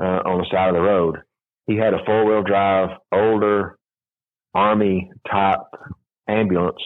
uh, 0.00 0.22
on 0.24 0.38
the 0.38 0.46
side 0.50 0.68
of 0.68 0.74
the 0.74 0.80
road. 0.80 1.18
He 1.66 1.76
had 1.76 1.94
a 1.94 2.04
four 2.06 2.24
wheel 2.24 2.42
drive, 2.42 2.90
older 3.12 3.76
Army 4.54 5.10
type 5.30 5.60
ambulance, 6.28 6.80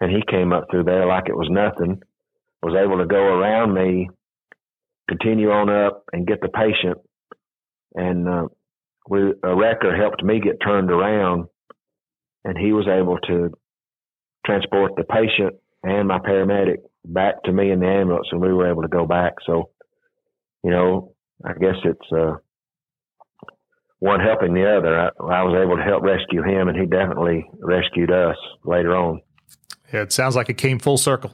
and 0.00 0.10
he 0.10 0.22
came 0.30 0.52
up 0.52 0.66
through 0.70 0.84
there 0.84 1.06
like 1.06 1.28
it 1.28 1.36
was 1.36 1.48
nothing, 1.50 2.00
was 2.62 2.74
able 2.74 2.98
to 2.98 3.06
go 3.06 3.16
around 3.16 3.74
me, 3.74 4.08
continue 5.08 5.50
on 5.50 5.70
up, 5.70 6.04
and 6.12 6.26
get 6.26 6.40
the 6.40 6.48
patient. 6.48 6.98
And 7.94 8.28
uh, 8.28 8.48
we, 9.08 9.32
a 9.42 9.56
wrecker 9.56 9.96
helped 9.96 10.22
me 10.22 10.40
get 10.40 10.60
turned 10.64 10.90
around, 10.90 11.46
and 12.44 12.56
he 12.56 12.72
was 12.72 12.86
able 12.86 13.18
to 13.26 13.50
transport 14.46 14.92
the 14.96 15.04
patient 15.04 15.56
and 15.82 16.08
my 16.08 16.18
paramedic 16.18 16.78
back 17.04 17.42
to 17.44 17.52
me 17.52 17.70
in 17.70 17.80
the 17.80 17.86
ambulance, 17.86 18.28
and 18.32 18.40
we 18.40 18.52
were 18.52 18.70
able 18.70 18.82
to 18.82 18.88
go 18.88 19.06
back. 19.06 19.34
So, 19.46 19.70
you 20.64 20.70
know, 20.70 21.14
I 21.44 21.52
guess 21.54 21.76
it's 21.84 22.12
uh, 22.12 22.34
one 23.98 24.20
helping 24.20 24.54
the 24.54 24.76
other. 24.76 24.98
I, 24.98 25.06
I 25.06 25.42
was 25.42 25.60
able 25.62 25.76
to 25.76 25.82
help 25.82 26.02
rescue 26.02 26.42
him, 26.42 26.68
and 26.68 26.78
he 26.78 26.86
definitely 26.86 27.48
rescued 27.60 28.10
us 28.10 28.36
later 28.64 28.96
on. 28.96 29.20
Yeah, 29.92 30.02
it 30.02 30.12
sounds 30.12 30.36
like 30.36 30.48
it 30.48 30.58
came 30.58 30.78
full 30.78 30.98
circle. 30.98 31.32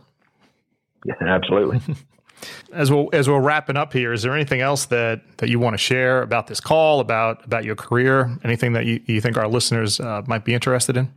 Yeah, 1.05 1.15
absolutely. 1.27 1.81
as 2.73 2.91
we'll 2.91 3.09
as 3.13 3.29
we're 3.29 3.41
wrapping 3.41 3.77
up 3.77 3.93
here, 3.93 4.13
is 4.13 4.23
there 4.23 4.35
anything 4.35 4.61
else 4.61 4.87
that 4.87 5.23
that 5.39 5.49
you 5.49 5.59
want 5.59 5.75
to 5.75 5.79
share 5.79 6.23
about 6.23 6.47
this 6.47 6.61
call, 6.61 7.01
about 7.01 7.45
about 7.45 7.65
your 7.65 7.77
career, 7.77 8.37
anything 8.45 8.73
that 8.75 8.87
you, 8.87 9.01
you 9.07 9.21
think 9.21 9.37
our 9.37 9.49
listeners 9.49 10.01
uh, 10.01 10.23
might 10.27 10.45
be 10.45 10.55
interested 10.55 10.97
in? 10.97 11.13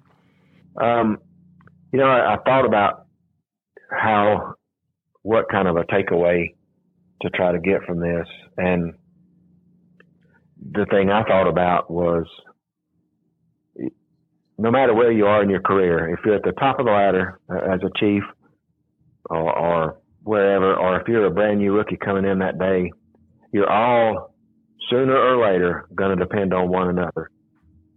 Um, 0.81 1.19
you 1.91 1.99
know, 1.99 2.07
I, 2.07 2.35
I 2.35 2.37
thought 2.43 2.65
about 2.65 3.06
how 3.89 4.54
what 5.23 5.50
kind 5.50 5.67
of 5.67 5.78
a 5.78 5.84
takeaway 5.84 6.54
to 7.21 7.30
try 7.32 7.52
to 7.52 7.60
get 7.60 7.84
from 7.84 8.00
this, 8.00 8.28
and 8.58 8.93
the 10.71 10.86
thing 10.89 11.10
I 11.10 11.23
thought 11.23 11.47
about 11.47 11.89
was 11.89 12.26
no 14.58 14.71
matter 14.71 14.93
where 14.93 15.12
you 15.12 15.28
are 15.28 15.43
in 15.43 15.50
your 15.50 15.62
career, 15.62 16.10
if 16.13 16.19
you're 16.26 16.36
at 16.36 16.43
the 16.43 16.52
top 16.54 16.80
of 16.80 16.86
the 16.86 16.91
ladder 16.91 17.39
uh, 17.50 17.73
as 17.73 17.80
a 17.84 18.00
chief 18.00 18.23
or, 19.30 19.58
or 19.58 20.00
wherever, 20.23 20.76
or 20.76 21.00
if 21.00 21.08
you're 21.08 21.26
a 21.26 21.32
brand 21.32 21.60
new 21.60 21.73
rookie 21.73 21.97
coming 21.97 22.26
in 22.26 22.39
that 22.39 22.58
day, 22.58 22.91
you're 23.52 23.69
all 23.69 24.34
sooner 24.89 25.15
or 25.15 25.52
later 25.52 25.88
going 25.93 26.17
to 26.17 26.23
depend 26.23 26.54
on 26.54 26.69
one 26.69 26.89
another. 26.89 27.30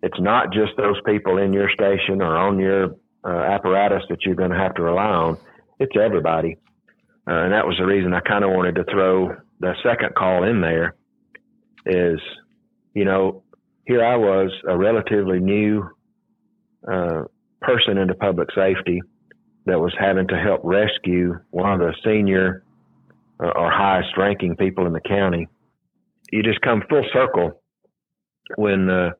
It's 0.03 0.20
not 0.20 0.53
just 0.53 0.72
those 0.76 1.00
people 1.07 1.38
in 1.38 1.53
your 1.53 1.70
station 1.70 2.20
or 2.20 2.37
on 2.37 2.59
your 2.59 2.96
uh, 3.24 3.29
apparatus 3.29 4.03
that 4.09 4.18
you're 4.24 4.35
going 4.35 4.50
to 4.50 4.57
have 4.57 4.74
to 4.74 4.83
rely 4.83 5.05
on. 5.05 5.38
It's 5.80 5.96
everybody. 5.98 6.58
Uh, 7.26 7.44
and 7.44 7.52
that 7.52 7.66
was 7.66 7.76
the 7.78 7.86
reason 7.86 8.12
I 8.12 8.20
kind 8.20 8.44
of 8.44 8.50
wanted 8.50 8.74
to 8.76 8.84
throw 8.84 9.30
the 9.60 9.74
second 9.82 10.14
call 10.14 10.44
in 10.44 10.60
there 10.60 10.94
is, 11.86 12.20
you 12.94 13.04
know, 13.06 13.42
here 13.86 14.04
I 14.04 14.16
was 14.16 14.52
a 14.68 14.76
relatively 14.76 15.40
new 15.40 15.88
uh, 16.86 17.22
person 17.62 17.96
into 17.96 18.14
public 18.14 18.48
safety 18.54 19.00
that 19.64 19.80
was 19.80 19.94
having 19.98 20.28
to 20.28 20.38
help 20.38 20.60
rescue 20.64 21.34
one 21.50 21.72
of 21.72 21.78
the 21.80 21.94
senior 22.04 22.62
uh, 23.42 23.48
or 23.56 23.70
highest 23.70 24.16
ranking 24.18 24.56
people 24.56 24.86
in 24.86 24.92
the 24.92 25.00
county. 25.00 25.48
You 26.30 26.42
just 26.42 26.60
come 26.60 26.82
full 26.90 27.04
circle 27.12 27.62
when 28.56 28.90
uh, 28.90 29.10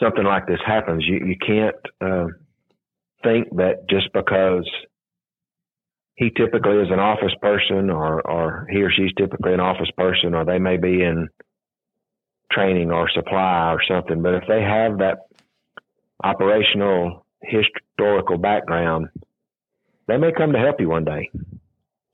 something 0.00 0.24
like 0.24 0.46
this 0.46 0.60
happens. 0.64 1.04
You 1.06 1.26
you 1.26 1.36
can't 1.44 1.76
uh, 2.00 2.26
think 3.22 3.48
that 3.56 3.88
just 3.90 4.12
because 4.12 4.68
he 6.16 6.30
typically 6.30 6.78
is 6.78 6.90
an 6.90 6.98
office 6.98 7.34
person 7.40 7.90
or 7.90 8.20
or 8.28 8.66
he 8.70 8.82
or 8.82 8.90
she's 8.90 9.12
typically 9.16 9.52
an 9.54 9.60
office 9.60 9.90
person 9.96 10.34
or 10.34 10.44
they 10.44 10.58
may 10.58 10.76
be 10.76 11.02
in 11.02 11.28
training 12.50 12.90
or 12.90 13.08
supply 13.10 13.72
or 13.72 13.80
something, 13.88 14.22
but 14.22 14.34
if 14.34 14.44
they 14.48 14.62
have 14.62 14.98
that 14.98 15.18
operational 16.22 17.26
historical 17.42 18.38
background, 18.38 19.08
they 20.08 20.16
may 20.16 20.32
come 20.32 20.52
to 20.52 20.58
help 20.58 20.80
you 20.80 20.88
one 20.88 21.04
day. 21.04 21.30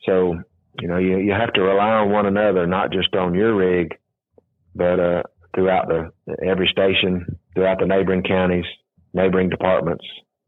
So, 0.05 0.41
you 0.81 0.88
know, 0.88 0.99
you, 0.99 1.19
you 1.19 1.33
have 1.33 1.53
to 1.53 1.62
rely 1.62 1.91
on 1.91 2.11
one 2.11 2.27
another, 2.27 2.67
not 2.67 2.93
just 2.93 3.15
on 3.15 3.35
your 3.35 3.55
rig, 3.55 3.97
but 4.75 4.99
uh, 4.99 5.23
throughout 5.55 5.88
the 5.88 6.11
every 6.45 6.69
station, 6.73 7.38
throughout 7.55 7.79
the 7.79 7.87
neighboring 7.87 8.23
counties, 8.23 8.65
neighboring 9.12 9.49
departments. 9.49 10.05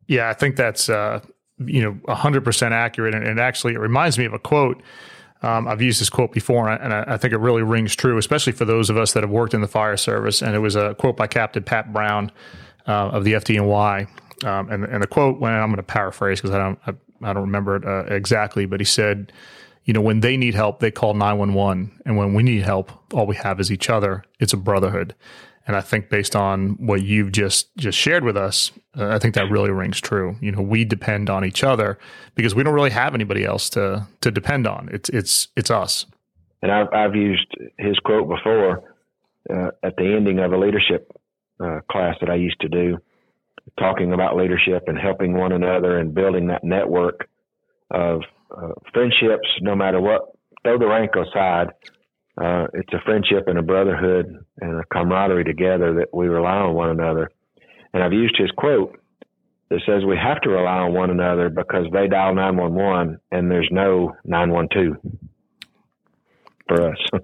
Yeah, 0.08 0.28
I 0.28 0.32
think 0.32 0.56
that's 0.56 0.88
uh, 0.88 1.20
you 1.68 1.82
know 1.82 2.14
hundred 2.14 2.44
percent 2.44 2.74
accurate, 2.74 3.14
and, 3.14 3.26
and, 3.26 3.40
actually, 3.40 3.74
it 3.74 3.78
reminds 3.80 4.18
me 4.18 4.24
of 4.24 4.32
a 4.32 4.38
quote. 4.38 4.82
Um, 5.42 5.68
I've 5.68 5.82
used 5.82 6.00
this 6.00 6.08
quote 6.08 6.32
before, 6.32 6.70
and 6.70 6.94
I, 6.94 7.04
I, 7.06 7.16
think 7.18 7.34
it 7.34 7.38
really 7.38 7.62
rings 7.62 7.94
true, 7.94 8.16
especially 8.16 8.54
for 8.54 8.64
those 8.64 8.88
of 8.88 8.96
us 8.96 9.12
that 9.12 9.22
have 9.22 9.30
worked 9.30 9.52
in 9.52 9.60
the 9.60 9.68
fire 9.68 9.98
service. 9.98 10.40
And 10.40 10.54
it 10.54 10.60
was 10.60 10.74
a 10.74 10.94
quote 10.94 11.18
by 11.18 11.26
Captain 11.26 11.62
Pat 11.62 11.92
Brown 11.92 12.32
uh, 12.88 13.08
of 13.08 13.24
the 13.24 13.34
FDNY, 13.34 14.08
um, 14.44 14.70
and 14.70 14.84
and 14.84 15.02
the 15.02 15.06
quote, 15.06 15.40
when 15.40 15.52
I'm 15.52 15.68
going 15.68 15.76
to 15.76 15.82
paraphrase 15.82 16.40
because 16.40 16.54
I 16.54 16.58
don't 16.58 16.78
I, 16.86 16.94
I 17.30 17.32
don't 17.32 17.42
remember 17.42 17.76
it 17.76 17.84
uh, 17.84 18.14
exactly, 18.14 18.66
but 18.66 18.80
he 18.80 18.86
said, 18.86 19.32
you 19.84 19.92
know, 19.92 20.00
when 20.00 20.20
they 20.20 20.36
need 20.36 20.54
help, 20.54 20.80
they 20.80 20.90
call 20.90 21.14
911. 21.14 22.00
And 22.06 22.16
when 22.16 22.34
we 22.34 22.42
need 22.42 22.62
help, 22.62 22.90
all 23.12 23.26
we 23.26 23.36
have 23.36 23.60
is 23.60 23.70
each 23.70 23.90
other. 23.90 24.24
It's 24.40 24.52
a 24.52 24.56
brotherhood. 24.56 25.14
And 25.66 25.76
I 25.76 25.80
think 25.80 26.10
based 26.10 26.36
on 26.36 26.70
what 26.78 27.02
you've 27.02 27.32
just 27.32 27.74
just 27.76 27.98
shared 27.98 28.22
with 28.22 28.36
us, 28.36 28.70
uh, 28.96 29.08
I 29.08 29.18
think 29.18 29.34
that 29.34 29.50
really 29.50 29.70
rings 29.70 30.00
true. 30.00 30.36
You 30.40 30.52
know, 30.52 30.60
we 30.60 30.84
depend 30.84 31.30
on 31.30 31.44
each 31.44 31.64
other 31.64 31.98
because 32.34 32.54
we 32.54 32.62
don't 32.62 32.74
really 32.74 32.90
have 32.90 33.14
anybody 33.14 33.44
else 33.44 33.70
to 33.70 34.06
to 34.20 34.30
depend 34.30 34.66
on. 34.66 34.90
It's 34.92 35.08
it's 35.08 35.48
it's 35.56 35.70
us. 35.70 36.06
And 36.62 36.70
I've 36.70 36.88
I've 36.92 37.14
used 37.14 37.54
his 37.78 37.98
quote 38.04 38.28
before 38.28 38.94
uh, 39.50 39.70
at 39.82 39.96
the 39.96 40.14
ending 40.16 40.38
of 40.38 40.52
a 40.52 40.58
leadership 40.58 41.10
uh, 41.60 41.80
class 41.90 42.16
that 42.20 42.30
I 42.30 42.34
used 42.34 42.60
to 42.60 42.68
do 42.68 42.98
talking 43.78 44.12
about 44.12 44.36
leadership 44.36 44.84
and 44.86 44.98
helping 44.98 45.36
one 45.36 45.52
another 45.52 45.98
and 45.98 46.14
building 46.14 46.48
that 46.48 46.62
network 46.62 47.28
of 47.90 48.22
uh, 48.50 48.72
friendships, 48.92 49.48
no 49.60 49.74
matter 49.74 50.00
what, 50.00 50.36
throw 50.62 50.78
the 50.78 50.86
rank 50.86 51.12
aside. 51.16 51.68
Uh, 52.40 52.66
it's 52.74 52.92
a 52.92 53.00
friendship 53.04 53.44
and 53.46 53.58
a 53.58 53.62
brotherhood 53.62 54.44
and 54.60 54.80
a 54.80 54.84
camaraderie 54.92 55.44
together 55.44 55.94
that 55.94 56.08
we 56.12 56.26
rely 56.26 56.56
on 56.56 56.74
one 56.74 56.90
another. 56.90 57.30
And 57.92 58.02
I've 58.02 58.12
used 58.12 58.36
his 58.36 58.50
quote 58.56 58.98
that 59.70 59.80
says 59.86 60.04
we 60.04 60.16
have 60.16 60.40
to 60.42 60.50
rely 60.50 60.78
on 60.78 60.94
one 60.94 61.10
another 61.10 61.48
because 61.48 61.86
they 61.92 62.08
dial 62.08 62.34
911 62.34 63.20
and 63.30 63.50
there's 63.50 63.68
no 63.70 64.16
912 64.24 64.96
for 66.66 66.90
us. 66.90 66.98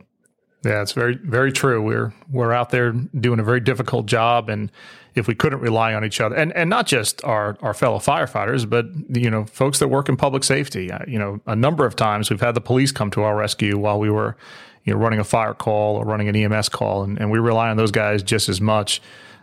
Yeah, 0.62 0.82
it's 0.82 0.92
very 0.92 1.14
very 1.14 1.52
true. 1.52 1.80
We're 1.82 2.12
we're 2.30 2.52
out 2.52 2.68
there 2.68 2.92
doing 2.92 3.40
a 3.40 3.42
very 3.42 3.60
difficult 3.60 4.04
job, 4.04 4.50
and 4.50 4.70
if 5.14 5.26
we 5.26 5.34
couldn't 5.34 5.60
rely 5.60 5.94
on 5.94 6.04
each 6.04 6.20
other, 6.20 6.36
and 6.36 6.52
and 6.52 6.68
not 6.68 6.86
just 6.86 7.24
our 7.24 7.56
our 7.62 7.72
fellow 7.72 7.98
firefighters, 7.98 8.68
but 8.68 8.84
you 9.08 9.30
know 9.30 9.46
folks 9.46 9.78
that 9.78 9.88
work 9.88 10.10
in 10.10 10.18
public 10.18 10.44
safety. 10.44 10.90
You 11.08 11.18
know, 11.18 11.40
a 11.46 11.56
number 11.56 11.86
of 11.86 11.96
times 11.96 12.28
we've 12.28 12.42
had 12.42 12.54
the 12.54 12.60
police 12.60 12.92
come 12.92 13.10
to 13.12 13.22
our 13.22 13.36
rescue 13.36 13.78
while 13.78 13.98
we 13.98 14.10
were 14.10 14.36
you 14.84 14.92
know 14.92 14.98
running 14.98 15.18
a 15.18 15.24
fire 15.24 15.54
call 15.54 15.96
or 15.96 16.04
running 16.04 16.28
an 16.28 16.36
EMS 16.36 16.68
call, 16.68 17.02
and, 17.02 17.18
and 17.18 17.30
we 17.30 17.38
rely 17.38 17.70
on 17.70 17.76
those 17.76 17.90
guys 17.90 18.22
just 18.22 18.48
as 18.48 18.60
much. 18.60 19.00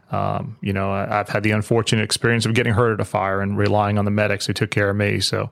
Um, 0.10 0.58
you 0.62 0.72
know, 0.72 0.92
I, 0.92 1.06
have 1.08 1.28
had 1.30 1.44
the 1.44 1.52
unfortunate 1.52 2.04
experience 2.04 2.46
of 2.46 2.54
getting 2.54 2.74
hurt 2.74 2.94
at 2.94 3.02
a 3.02 3.06
fire 3.06 3.42
and 3.42 3.58
relying 3.58 3.98
on 3.98 4.06
the 4.06 4.12
medics 4.12 4.46
who 4.46 4.54
took 4.54 4.72
care 4.72 4.90
of 4.90 4.96
me. 4.96 5.20
So 5.20 5.50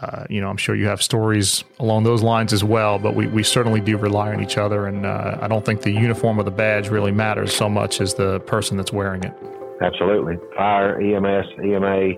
uh, 0.00 0.24
you 0.28 0.40
know, 0.40 0.48
I'm 0.48 0.58
sure 0.58 0.74
you 0.74 0.86
have 0.86 1.02
stories 1.02 1.64
along 1.78 2.04
those 2.04 2.22
lines 2.22 2.52
as 2.52 2.62
well, 2.62 2.98
but 2.98 3.14
we, 3.14 3.26
we 3.28 3.42
certainly 3.42 3.80
do 3.80 3.96
rely 3.96 4.32
on 4.32 4.42
each 4.42 4.58
other. 4.58 4.86
And 4.86 5.06
uh, 5.06 5.38
I 5.40 5.48
don't 5.48 5.64
think 5.64 5.82
the 5.82 5.90
uniform 5.90 6.38
or 6.38 6.42
the 6.42 6.50
badge 6.50 6.88
really 6.88 7.12
matters 7.12 7.54
so 7.54 7.68
much 7.68 8.00
as 8.00 8.14
the 8.14 8.40
person 8.40 8.76
that's 8.76 8.92
wearing 8.92 9.22
it. 9.22 9.32
Absolutely. 9.80 10.36
Fire, 10.54 11.00
EMS, 11.00 11.46
EMA, 11.64 12.12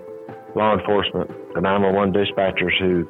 law 0.55 0.77
enforcement, 0.77 1.29
the 1.53 1.61
911 1.61 2.13
dispatchers 2.13 2.77
who 2.79 3.07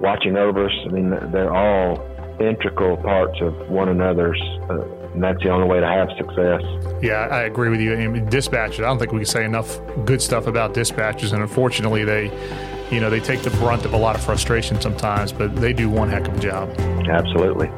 watching 0.00 0.36
over 0.36 0.66
us. 0.66 0.72
I 0.86 0.92
mean, 0.92 1.10
they're 1.32 1.52
all 1.52 1.96
integral 2.40 2.96
parts 2.96 3.40
of 3.40 3.68
one 3.68 3.88
another's, 3.88 4.40
uh, 4.70 4.82
and 5.12 5.22
that's 5.22 5.42
the 5.42 5.50
only 5.50 5.68
way 5.68 5.80
to 5.80 5.86
have 5.86 6.08
success. 6.16 6.62
Yeah, 7.02 7.28
I 7.30 7.42
agree 7.42 7.68
with 7.68 7.80
you. 7.80 7.94
I 7.94 8.06
mean, 8.08 8.26
dispatchers, 8.26 8.78
I 8.78 8.82
don't 8.82 8.98
think 8.98 9.12
we 9.12 9.18
can 9.18 9.26
say 9.26 9.44
enough 9.44 9.80
good 10.04 10.22
stuff 10.22 10.46
about 10.46 10.74
dispatchers, 10.74 11.32
and 11.32 11.42
unfortunately, 11.42 12.04
they 12.04 12.28
you 12.92 13.00
know, 13.00 13.08
they 13.08 13.20
take 13.20 13.42
the 13.42 13.50
brunt 13.50 13.84
of 13.84 13.94
a 13.94 13.96
lot 13.96 14.14
of 14.14 14.22
frustration 14.22 14.80
sometimes, 14.80 15.32
but 15.32 15.56
they 15.56 15.72
do 15.72 15.88
one 15.88 16.10
heck 16.10 16.28
of 16.28 16.36
a 16.36 16.40
job. 16.40 16.68
Absolutely. 17.08 17.68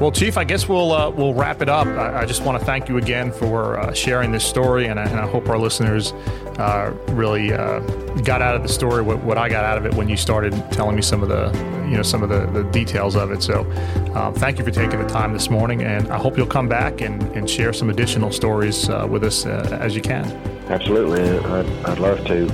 Well, 0.00 0.12
Chief, 0.12 0.38
I 0.38 0.44
guess 0.44 0.68
we'll 0.68 0.92
uh, 0.92 1.10
we'll 1.10 1.34
wrap 1.34 1.60
it 1.60 1.68
up. 1.68 1.86
I, 1.86 2.22
I 2.22 2.24
just 2.24 2.42
want 2.42 2.58
to 2.58 2.64
thank 2.64 2.88
you 2.88 2.96
again 2.96 3.32
for 3.32 3.78
uh, 3.78 3.92
sharing 3.92 4.32
this 4.32 4.44
story, 4.44 4.86
and 4.86 4.98
I, 4.98 5.04
and 5.04 5.20
I 5.20 5.26
hope 5.26 5.48
our 5.48 5.58
listeners 5.58 6.12
uh, 6.58 6.94
really 7.08 7.52
uh, 7.52 7.80
got 8.22 8.40
out 8.40 8.54
of 8.54 8.62
the 8.62 8.68
story 8.68 9.02
what, 9.02 9.22
what 9.24 9.36
I 9.36 9.48
got 9.48 9.64
out 9.64 9.76
of 9.76 9.84
it 9.84 9.92
when 9.94 10.08
you 10.08 10.16
started 10.16 10.52
telling 10.72 10.96
me 10.96 11.02
some 11.02 11.22
of 11.22 11.28
the 11.28 11.52
you 11.90 11.96
know 11.96 12.02
some 12.02 12.22
of 12.22 12.28
the, 12.28 12.46
the 12.46 12.64
details 12.70 13.16
of 13.16 13.30
it. 13.30 13.42
So, 13.42 13.70
um, 14.14 14.32
thank 14.34 14.58
you 14.58 14.64
for 14.64 14.70
taking 14.70 15.00
the 15.00 15.08
time 15.08 15.32
this 15.32 15.50
morning, 15.50 15.82
and 15.82 16.08
I 16.08 16.16
hope 16.16 16.38
you'll 16.38 16.46
come 16.46 16.68
back 16.68 17.00
and, 17.00 17.22
and 17.36 17.50
share 17.50 17.72
some 17.72 17.90
additional 17.90 18.32
stories 18.32 18.88
uh, 18.88 19.06
with 19.10 19.24
us 19.24 19.44
uh, 19.44 19.78
as 19.80 19.94
you 19.94 20.00
can. 20.00 20.24
Absolutely, 20.70 21.22
I'd, 21.22 21.66
I'd 21.84 21.98
love 21.98 22.24
to. 22.26 22.50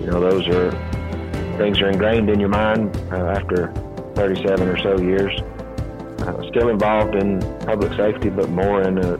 You 0.00 0.06
know, 0.06 0.18
those 0.18 0.48
are 0.48 0.72
things 1.62 1.80
are 1.80 1.90
ingrained 1.90 2.28
in 2.28 2.40
your 2.40 2.48
mind 2.48 2.96
after 3.12 3.72
37 4.16 4.68
or 4.68 4.76
so 4.78 5.00
years 5.00 5.40
uh, 6.22 6.42
still 6.48 6.70
involved 6.70 7.14
in 7.14 7.40
public 7.60 7.92
safety, 7.94 8.30
but 8.30 8.48
more 8.50 8.82
in 8.82 8.98
a 8.98 9.16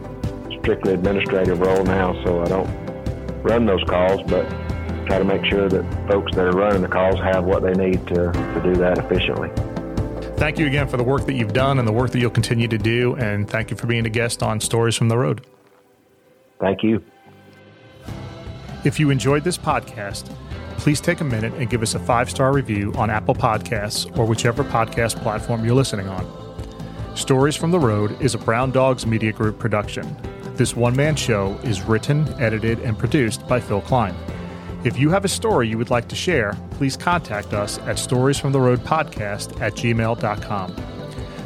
strictly 0.59 0.92
administrative 0.92 1.61
role 1.61 1.85
now. 1.85 2.12
So 2.24 2.42
I 2.42 2.46
don't 2.46 2.68
run 3.44 3.64
those 3.64 3.83
calls, 3.85 4.22
but 4.28 4.48
try 5.07 5.18
to 5.18 5.24
make 5.24 5.44
sure 5.44 5.68
that 5.68 5.85
folks 6.09 6.35
that 6.35 6.46
are 6.46 6.52
running 6.52 6.83
the 6.83 6.88
calls 6.88 7.20
have 7.20 7.44
what 7.44 7.62
they 7.62 7.74
need 7.74 8.05
to, 8.09 8.33
to 8.33 8.61
do 8.64 8.74
that 8.74 8.98
efficiently. 8.98 9.50
Thank 10.37 10.59
you 10.59 10.66
again 10.66 10.88
for 10.88 10.96
the 10.96 11.05
work 11.05 11.26
that 11.26 11.35
you've 11.35 11.52
done 11.52 11.78
and 11.78 11.87
the 11.87 11.92
work 11.92 12.11
that 12.11 12.18
you'll 12.18 12.31
continue 12.31 12.66
to 12.66 12.78
do. 12.78 13.14
And 13.16 13.48
thank 13.48 13.70
you 13.70 13.76
for 13.76 13.87
being 13.87 14.05
a 14.07 14.11
guest 14.11 14.42
on 14.42 14.59
Stories 14.59 14.96
from 14.96 15.09
the 15.09 15.16
Road. 15.16 15.46
Thank 16.61 16.83
you. 16.83 17.05
If 18.85 18.98
you 18.98 19.11
enjoyed 19.11 19.44
this 19.44 19.57
podcast, 19.57 20.35
please 20.83 21.01
take 21.01 21.21
a 21.21 21.25
minute 21.25 21.55
and 21.55 21.71
give 21.71 21.81
us 21.81 21.95
a 21.95 21.99
five 22.01 22.29
star 22.29 22.53
review 22.53 22.92
on 22.97 23.09
Apple 23.09 23.37
Podcasts 23.37 24.18
or 24.18 24.27
whichever 24.27 24.64
podcast 24.64 25.14
platform 25.23 25.64
you're 25.64 25.77
listening 25.77 26.09
on. 26.09 26.27
Stories 27.16 27.55
from 27.55 27.71
the 27.71 27.79
Road 27.79 28.21
is 28.21 28.35
a 28.35 28.38
Brown 28.38 28.73
Dogs 28.73 29.07
Media 29.07 29.31
Group 29.31 29.61
production. 29.61 30.16
This 30.57 30.75
one 30.75 30.97
man 30.97 31.14
show 31.14 31.53
is 31.62 31.83
written, 31.83 32.29
edited, 32.40 32.81
and 32.81 32.99
produced 32.99 33.47
by 33.47 33.61
Phil 33.61 33.81
Klein. 33.81 34.16
If 34.83 34.99
you 34.99 35.09
have 35.11 35.25
a 35.25 35.29
story 35.29 35.68
you 35.68 35.79
would 35.79 35.90
like 35.90 36.09
to 36.09 36.16
share, 36.16 36.59
please 36.73 36.97
contact 36.97 37.53
us 37.53 37.79
at 37.79 37.95
storiesfromtheroadpodcast 37.95 39.61
at 39.61 39.75
gmail.com. 39.75 40.77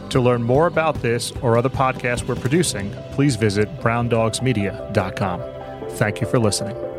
To 0.09 0.20
learn 0.20 0.42
more 0.44 0.66
about 0.66 1.03
this 1.03 1.33
or 1.42 1.59
other 1.59 1.68
podcasts 1.68 2.27
we're 2.27 2.37
producing, 2.37 2.90
please 3.12 3.37
visit 3.37 3.68
browndogsmedia.com. 3.81 5.42
Thank 5.90 6.22
you 6.22 6.27
for 6.27 6.38
listening. 6.38 6.95